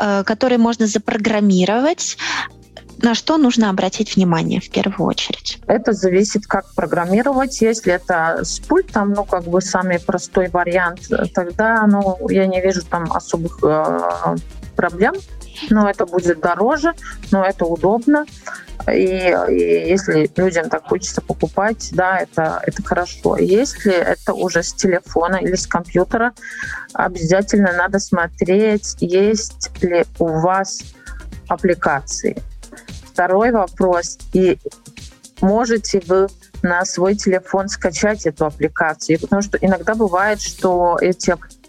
э, 0.00 0.24
которые 0.24 0.58
можно 0.58 0.86
запрограммировать, 0.86 2.16
на 2.98 3.14
что 3.14 3.36
нужно 3.36 3.70
обратить 3.70 4.14
внимание 4.16 4.60
в 4.60 4.70
первую 4.70 5.08
очередь? 5.08 5.58
Это 5.66 5.92
зависит, 5.92 6.46
как 6.46 6.72
программировать. 6.74 7.60
Если 7.60 7.92
это 7.92 8.44
с 8.44 8.60
пультом, 8.60 9.12
ну, 9.12 9.24
как 9.24 9.44
бы 9.44 9.60
самый 9.60 9.98
простой 9.98 10.48
вариант, 10.48 11.08
тогда, 11.34 11.84
ну, 11.86 12.28
я 12.28 12.46
не 12.46 12.60
вижу 12.60 12.82
там 12.84 13.12
особых 13.12 13.58
э, 13.64 14.36
проблем. 14.72 15.14
Но 15.70 15.88
это 15.88 16.06
будет 16.06 16.40
дороже, 16.40 16.94
но 17.30 17.44
это 17.44 17.64
удобно. 17.64 18.26
И, 18.90 19.36
и 19.48 19.88
если 19.88 20.28
людям 20.36 20.68
так 20.68 20.88
хочется 20.88 21.20
покупать, 21.20 21.90
да, 21.92 22.18
это, 22.18 22.60
это 22.66 22.82
хорошо. 22.82 23.36
Если 23.36 23.92
это 23.92 24.34
уже 24.34 24.62
с 24.62 24.72
телефона 24.72 25.36
или 25.36 25.54
с 25.54 25.66
компьютера, 25.66 26.32
обязательно 26.92 27.72
надо 27.72 28.00
смотреть, 28.00 28.96
есть 29.00 29.70
ли 29.82 30.04
у 30.18 30.40
вас 30.40 30.82
аппликации. 31.48 32.42
Второй 33.04 33.52
вопрос, 33.52 34.18
и 34.32 34.58
можете 35.40 36.02
вы 36.06 36.28
на 36.62 36.84
свой 36.84 37.14
телефон 37.14 37.68
скачать 37.68 38.26
эту 38.26 38.46
аппликацию, 38.46 39.20
потому 39.20 39.42
что 39.42 39.58
иногда 39.58 39.94
бывает, 39.94 40.40
что 40.40 40.96
эти 41.00 41.30
аппликации 41.30 41.61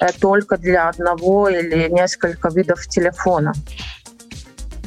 э, 0.00 0.12
только 0.20 0.56
для 0.56 0.88
одного 0.88 1.48
или 1.48 1.88
несколько 1.90 2.48
видов 2.48 2.86
телефона. 2.86 3.52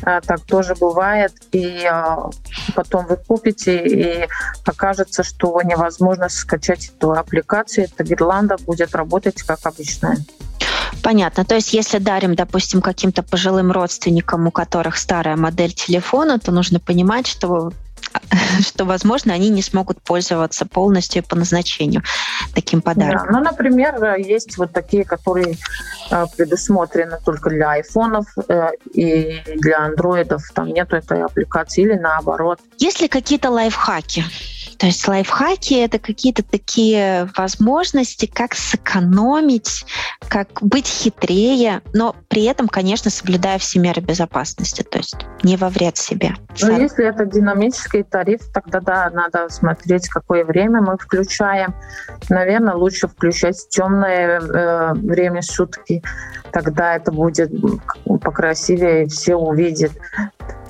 А, 0.03 0.21
так 0.21 0.41
тоже 0.41 0.75
бывает, 0.75 1.33
и 1.51 1.85
а, 1.85 2.29
потом 2.75 3.07
вы 3.07 3.17
купите, 3.17 3.83
и 3.85 4.27
окажется, 4.65 5.23
что 5.23 5.59
невозможно 5.63 6.29
скачать 6.29 6.91
эту 6.95 7.13
аппликацию, 7.13 7.85
эта 7.85 8.03
гирланда 8.03 8.57
будет 8.57 8.95
работать 8.95 9.41
как 9.43 9.59
обычная. 9.63 10.17
Понятно. 11.03 11.45
То 11.45 11.55
есть, 11.55 11.73
если 11.73 11.99
дарим, 11.99 12.35
допустим, 12.35 12.81
каким-то 12.81 13.23
пожилым 13.23 13.71
родственникам, 13.71 14.47
у 14.47 14.51
которых 14.51 14.97
старая 14.97 15.35
модель 15.35 15.73
телефона, 15.73 16.39
то 16.39 16.51
нужно 16.51 16.79
понимать, 16.79 17.27
что 17.27 17.71
что, 18.61 18.85
возможно, 18.85 19.33
они 19.33 19.49
не 19.49 19.61
смогут 19.61 20.01
пользоваться 20.01 20.65
полностью 20.65 21.23
по 21.23 21.35
назначению 21.35 22.03
таким 22.53 22.81
подарком. 22.81 23.27
Да. 23.31 23.39
Ну, 23.39 23.43
например, 23.43 24.15
есть 24.15 24.57
вот 24.57 24.71
такие, 24.71 25.03
которые 25.03 25.57
э, 26.11 26.25
предусмотрены 26.35 27.19
только 27.23 27.49
для 27.49 27.71
айфонов 27.71 28.25
э, 28.47 28.69
и 28.93 29.41
для 29.55 29.79
андроидов. 29.79 30.43
Там 30.53 30.67
нету 30.67 30.95
этой 30.95 31.23
аппликации 31.23 31.83
или 31.83 31.93
наоборот. 31.93 32.59
Есть 32.77 33.01
ли 33.01 33.07
какие-то 33.07 33.49
лайфхаки? 33.49 34.23
То 34.77 34.85
есть 34.87 35.07
лайфхаки— 35.07 35.73
это 35.75 35.99
какие-то 35.99 36.43
такие 36.43 37.29
возможности, 37.35 38.25
как 38.25 38.53
сэкономить, 38.53 39.85
как 40.27 40.61
быть 40.61 40.87
хитрее, 40.87 41.81
но 41.93 42.15
при 42.27 42.43
этом, 42.43 42.67
конечно, 42.67 43.09
соблюдая 43.09 43.57
все 43.57 43.79
меры 43.79 44.01
безопасности, 44.01 44.83
то 44.83 44.99
есть 44.99 45.15
не 45.43 45.57
во 45.57 45.69
вред 45.69 45.97
себе. 45.97 46.35
Ну, 46.61 46.79
если 46.79 47.05
это 47.05 47.25
динамический 47.25 48.03
тариф, 48.03 48.41
тогда 48.53 48.79
да, 48.79 49.09
надо 49.11 49.49
смотреть, 49.49 50.07
какое 50.09 50.45
время 50.45 50.81
мы 50.81 50.97
включаем. 50.97 51.75
Наверное, 52.29 52.73
лучше 52.73 53.07
включать 53.07 53.67
темное 53.69 54.39
э, 54.39 54.93
время 54.93 55.41
сутки, 55.41 56.03
тогда 56.51 56.95
это 56.95 57.11
будет 57.11 57.51
покрасивее, 58.21 59.07
все 59.07 59.35
увидят. 59.35 59.91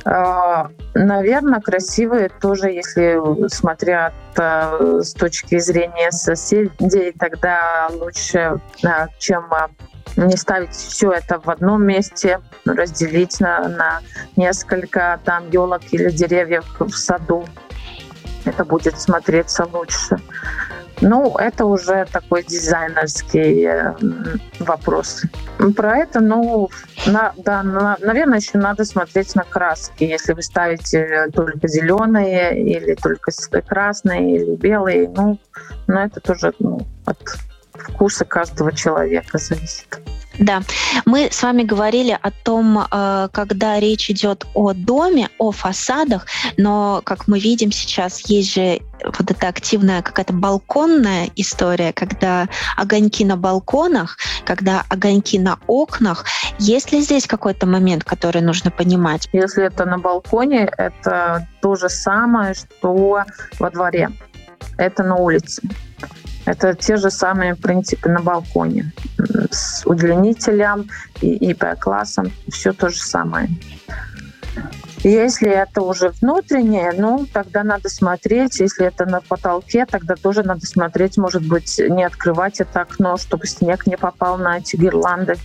А, 0.09 0.69
Наверное, 0.93 1.59
красивые 1.59 2.29
тоже, 2.29 2.71
если 2.71 3.19
смотря 3.49 4.13
с 4.35 5.13
точки 5.13 5.59
зрения 5.59 6.11
соседей, 6.11 7.11
тогда 7.11 7.89
лучше, 7.91 8.59
чем 9.19 9.53
а, 9.53 9.69
не 10.15 10.35
ставить 10.37 10.71
все 10.71 11.11
это 11.11 11.39
в 11.39 11.49
одном 11.49 11.83
месте, 11.83 12.39
разделить 12.65 13.39
на, 13.39 13.67
на 13.67 13.99
несколько 14.35 15.19
там 15.23 15.49
елок 15.51 15.81
или 15.91 16.09
деревьев 16.09 16.65
в 16.79 16.91
саду. 16.91 17.45
Это 18.45 18.63
будет 18.63 18.99
смотреться 18.99 19.67
лучше. 19.71 20.17
Ну, 21.01 21.35
это 21.37 21.65
уже 21.65 22.05
такой 22.11 22.43
дизайнерский 22.43 23.65
э, 23.65 23.93
вопрос. 24.59 25.23
Про 25.75 25.97
это, 25.97 26.19
ну, 26.19 26.69
на, 27.05 27.33
да, 27.37 27.61
на, 27.61 27.97
наверное, 28.01 28.39
еще 28.39 28.57
надо 28.57 28.83
смотреть 28.83 29.35
на 29.35 29.43
краски. 29.43 30.03
Если 30.03 30.33
вы 30.33 30.41
ставите 30.41 31.27
только 31.33 31.67
зеленые 31.67 32.59
или 32.59 32.95
только 32.95 33.31
красные 33.61 34.37
или 34.37 34.55
белые, 34.55 35.09
ну, 35.09 35.39
но 35.85 36.03
это 36.03 36.19
тоже 36.19 36.53
ну, 36.59 36.79
от 37.05 37.17
вкуса 37.73 38.25
каждого 38.25 38.71
человека 38.71 39.37
зависит. 39.37 39.99
Да, 40.39 40.61
мы 41.05 41.29
с 41.31 41.41
вами 41.41 41.63
говорили 41.63 42.17
о 42.21 42.31
том, 42.31 42.79
э, 42.79 43.29
когда 43.31 43.79
речь 43.79 44.09
идет 44.09 44.45
о 44.53 44.73
доме, 44.73 45.29
о 45.39 45.51
фасадах, 45.51 46.25
но, 46.57 47.01
как 47.03 47.27
мы 47.27 47.39
видим 47.39 47.71
сейчас, 47.71 48.29
есть 48.29 48.53
же 48.53 48.79
вот 49.03 49.31
эта 49.31 49.47
активная 49.47 50.01
какая-то 50.01 50.33
балконная 50.33 51.29
история, 51.35 51.93
когда 51.93 52.47
огоньки 52.75 53.25
на 53.25 53.35
балконах, 53.35 54.17
когда 54.45 54.83
огоньки 54.89 55.39
на 55.39 55.59
окнах. 55.67 56.25
Есть 56.59 56.91
ли 56.91 57.01
здесь 57.01 57.27
какой-то 57.27 57.65
момент, 57.65 58.03
который 58.03 58.41
нужно 58.41 58.71
понимать? 58.71 59.27
Если 59.33 59.65
это 59.65 59.85
на 59.85 59.97
балконе, 59.97 60.69
это 60.77 61.47
то 61.61 61.75
же 61.75 61.89
самое, 61.89 62.53
что 62.53 63.23
во 63.59 63.69
дворе. 63.69 64.09
Это 64.77 65.03
на 65.03 65.15
улице. 65.15 65.61
Это 66.47 66.73
те 66.73 66.95
же 66.95 67.11
самые 67.11 67.55
принципы 67.55 68.07
на 68.07 68.21
балконе. 68.21 68.93
С 69.51 69.85
удлинителем 69.85 70.89
и 71.19 71.51
ИП-классом 71.51 72.31
все 72.49 72.71
то 72.71 72.87
же 72.87 72.99
самое. 72.99 73.49
Если 75.03 75.49
это 75.49 75.81
уже 75.81 76.09
внутреннее, 76.21 76.93
ну, 76.97 77.25
тогда 77.31 77.63
надо 77.63 77.89
смотреть. 77.89 78.59
Если 78.59 78.85
это 78.85 79.05
на 79.05 79.21
потолке, 79.21 79.85
тогда 79.85 80.15
тоже 80.15 80.43
надо 80.43 80.65
смотреть, 80.65 81.17
может 81.17 81.45
быть, 81.45 81.79
не 81.79 82.03
открывать 82.03 82.59
это 82.59 82.81
окно, 82.81 83.17
чтобы 83.17 83.47
снег 83.47 83.85
не 83.87 83.97
попал 83.97 84.37
на 84.37 84.57
эти 84.57 84.75
гирланды. 84.75 85.35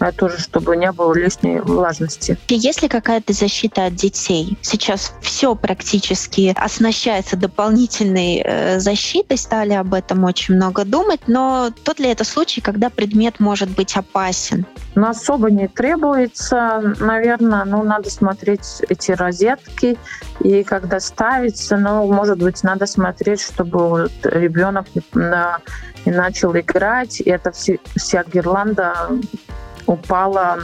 Это 0.00 0.16
тоже, 0.16 0.38
чтобы 0.38 0.76
не 0.76 0.90
было 0.92 1.14
лишней 1.14 1.60
влажности. 1.60 2.38
Есть 2.48 2.82
ли 2.82 2.88
какая-то 2.88 3.32
защита 3.32 3.86
от 3.86 3.94
детей? 3.94 4.56
Сейчас 4.62 5.12
все 5.20 5.54
практически 5.54 6.54
оснащается 6.56 7.36
дополнительной 7.36 8.42
э, 8.44 8.80
защитой, 8.80 9.36
стали 9.36 9.72
об 9.72 9.94
этом 9.94 10.24
очень 10.24 10.54
много 10.54 10.84
думать, 10.84 11.20
но 11.26 11.70
тот 11.84 11.98
ли 11.98 12.08
это 12.08 12.24
случай, 12.24 12.60
когда 12.60 12.90
предмет 12.90 13.40
может 13.40 13.70
быть 13.70 13.96
опасен? 13.96 14.66
Но 14.94 15.08
особо 15.08 15.50
не 15.50 15.68
требуется, 15.68 16.94
наверное, 17.00 17.64
ну, 17.64 17.82
надо 17.82 18.10
смотреть 18.10 18.82
эти 18.88 19.12
розетки, 19.12 19.98
и 20.40 20.62
когда 20.64 21.00
ставится, 21.00 21.76
ну, 21.76 22.12
может 22.12 22.38
быть, 22.38 22.62
надо 22.62 22.86
смотреть, 22.86 23.40
чтобы 23.40 23.88
вот 23.88 24.12
ребенок 24.24 24.86
не 25.14 26.12
начал 26.12 26.56
играть, 26.56 27.20
и 27.20 27.30
эта 27.30 27.52
вся 27.52 28.24
гирланда 28.24 29.08
упала 29.86 30.58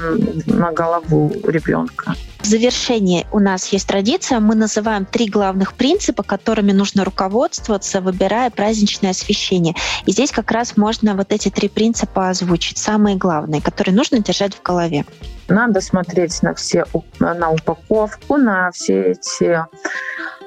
на 0.46 0.72
голову 0.72 1.32
ребенка. 1.44 2.14
В 2.40 2.46
завершении 2.46 3.26
у 3.32 3.40
нас 3.40 3.66
есть 3.72 3.88
традиция. 3.88 4.38
Мы 4.38 4.54
называем 4.54 5.04
три 5.04 5.28
главных 5.28 5.74
принципа, 5.74 6.22
которыми 6.22 6.72
нужно 6.72 7.04
руководствоваться, 7.04 8.00
выбирая 8.00 8.50
праздничное 8.50 9.10
освещение. 9.10 9.74
И 10.06 10.12
здесь 10.12 10.30
как 10.30 10.50
раз 10.52 10.76
можно 10.76 11.14
вот 11.14 11.32
эти 11.32 11.50
три 11.50 11.68
принципа 11.68 12.30
озвучить, 12.30 12.78
самые 12.78 13.16
главные, 13.16 13.60
которые 13.60 13.94
нужно 13.94 14.20
держать 14.20 14.54
в 14.54 14.62
голове. 14.62 15.04
Надо 15.48 15.80
смотреть 15.80 16.42
на 16.42 16.54
все 16.54 16.84
на 17.18 17.50
упаковку, 17.50 18.36
на 18.36 18.70
все 18.70 19.12
эти 19.12 19.58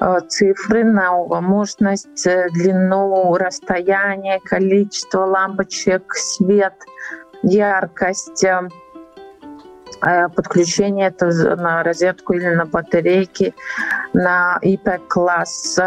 э, 0.00 0.20
цифры, 0.28 0.84
на 0.84 1.12
мощность, 1.40 2.26
э, 2.26 2.48
длину, 2.54 3.34
расстояние, 3.36 4.40
количество 4.44 5.26
лампочек, 5.26 6.14
свет, 6.14 6.74
яркость, 7.42 8.44
э, 8.44 8.68
Э, 10.04 10.28
подключение 10.28 11.08
это 11.08 11.26
на 11.56 11.82
розетку 11.82 12.32
или 12.32 12.48
на 12.48 12.66
батарейки, 12.66 13.54
на 14.12 14.58
IP-класс, 14.62 15.78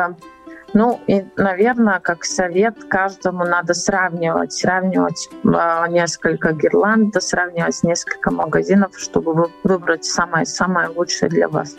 Ну 0.74 1.00
и, 1.08 1.26
наверное, 1.38 2.00
как 2.00 2.26
совет, 2.26 2.76
каждому 2.90 3.46
надо 3.46 3.74
сравнивать, 3.74 4.52
сравнивать 4.52 5.30
э, 5.32 5.86
несколько 5.90 6.52
гирланд, 6.52 7.16
сравнивать 7.24 7.82
несколько 7.84 8.32
магазинов, 8.32 8.92
чтобы 8.98 9.50
выбрать 9.64 10.04
самое-самое 10.04 10.90
лучшее 10.90 11.30
для 11.30 11.48
вас. 11.48 11.76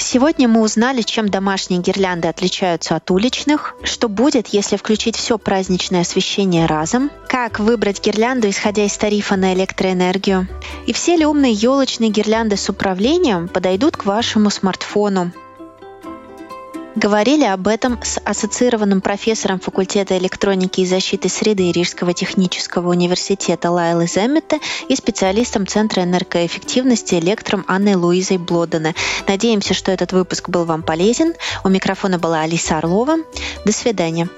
Сегодня 0.00 0.46
мы 0.46 0.60
узнали, 0.60 1.02
чем 1.02 1.28
домашние 1.28 1.80
гирлянды 1.80 2.28
отличаются 2.28 2.94
от 2.94 3.10
уличных, 3.10 3.74
что 3.82 4.08
будет, 4.08 4.48
если 4.48 4.76
включить 4.76 5.16
все 5.16 5.38
праздничное 5.38 6.02
освещение 6.02 6.66
разом, 6.66 7.10
как 7.28 7.58
выбрать 7.58 8.00
гирлянду, 8.00 8.48
исходя 8.48 8.84
из 8.84 8.96
тарифа 8.96 9.36
на 9.36 9.54
электроэнергию, 9.54 10.46
и 10.86 10.92
все 10.92 11.16
ли 11.16 11.26
умные 11.26 11.52
елочные 11.52 12.10
гирлянды 12.10 12.56
с 12.56 12.68
управлением 12.68 13.48
подойдут 13.48 13.96
к 13.96 14.06
вашему 14.06 14.50
смартфону. 14.50 15.32
Говорили 16.98 17.44
об 17.44 17.68
этом 17.68 18.02
с 18.02 18.20
ассоциированным 18.24 19.00
профессором 19.00 19.60
факультета 19.60 20.18
электроники 20.18 20.80
и 20.80 20.84
защиты 20.86 21.28
среды 21.28 21.70
Рижского 21.70 22.12
технического 22.12 22.90
университета 22.90 23.70
Лайлой 23.70 24.08
Земмете 24.08 24.58
и 24.88 24.96
специалистом 24.96 25.64
Центра 25.64 26.02
энергоэффективности 26.02 27.14
электром 27.14 27.64
Анной 27.68 27.94
Луизой 27.94 28.38
Блодене. 28.38 28.96
Надеемся, 29.28 29.74
что 29.74 29.92
этот 29.92 30.10
выпуск 30.10 30.48
был 30.48 30.64
вам 30.64 30.82
полезен. 30.82 31.34
У 31.62 31.68
микрофона 31.68 32.18
была 32.18 32.40
Алиса 32.40 32.78
Орлова. 32.78 33.18
До 33.64 33.70
свидания. 33.70 34.28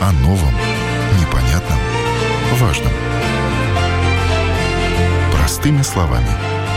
О 0.00 0.12
новом, 0.24 0.54
непонятном, 1.20 1.78
важном. 2.58 2.92
Простыми 5.30 5.82
словами– 5.82 6.30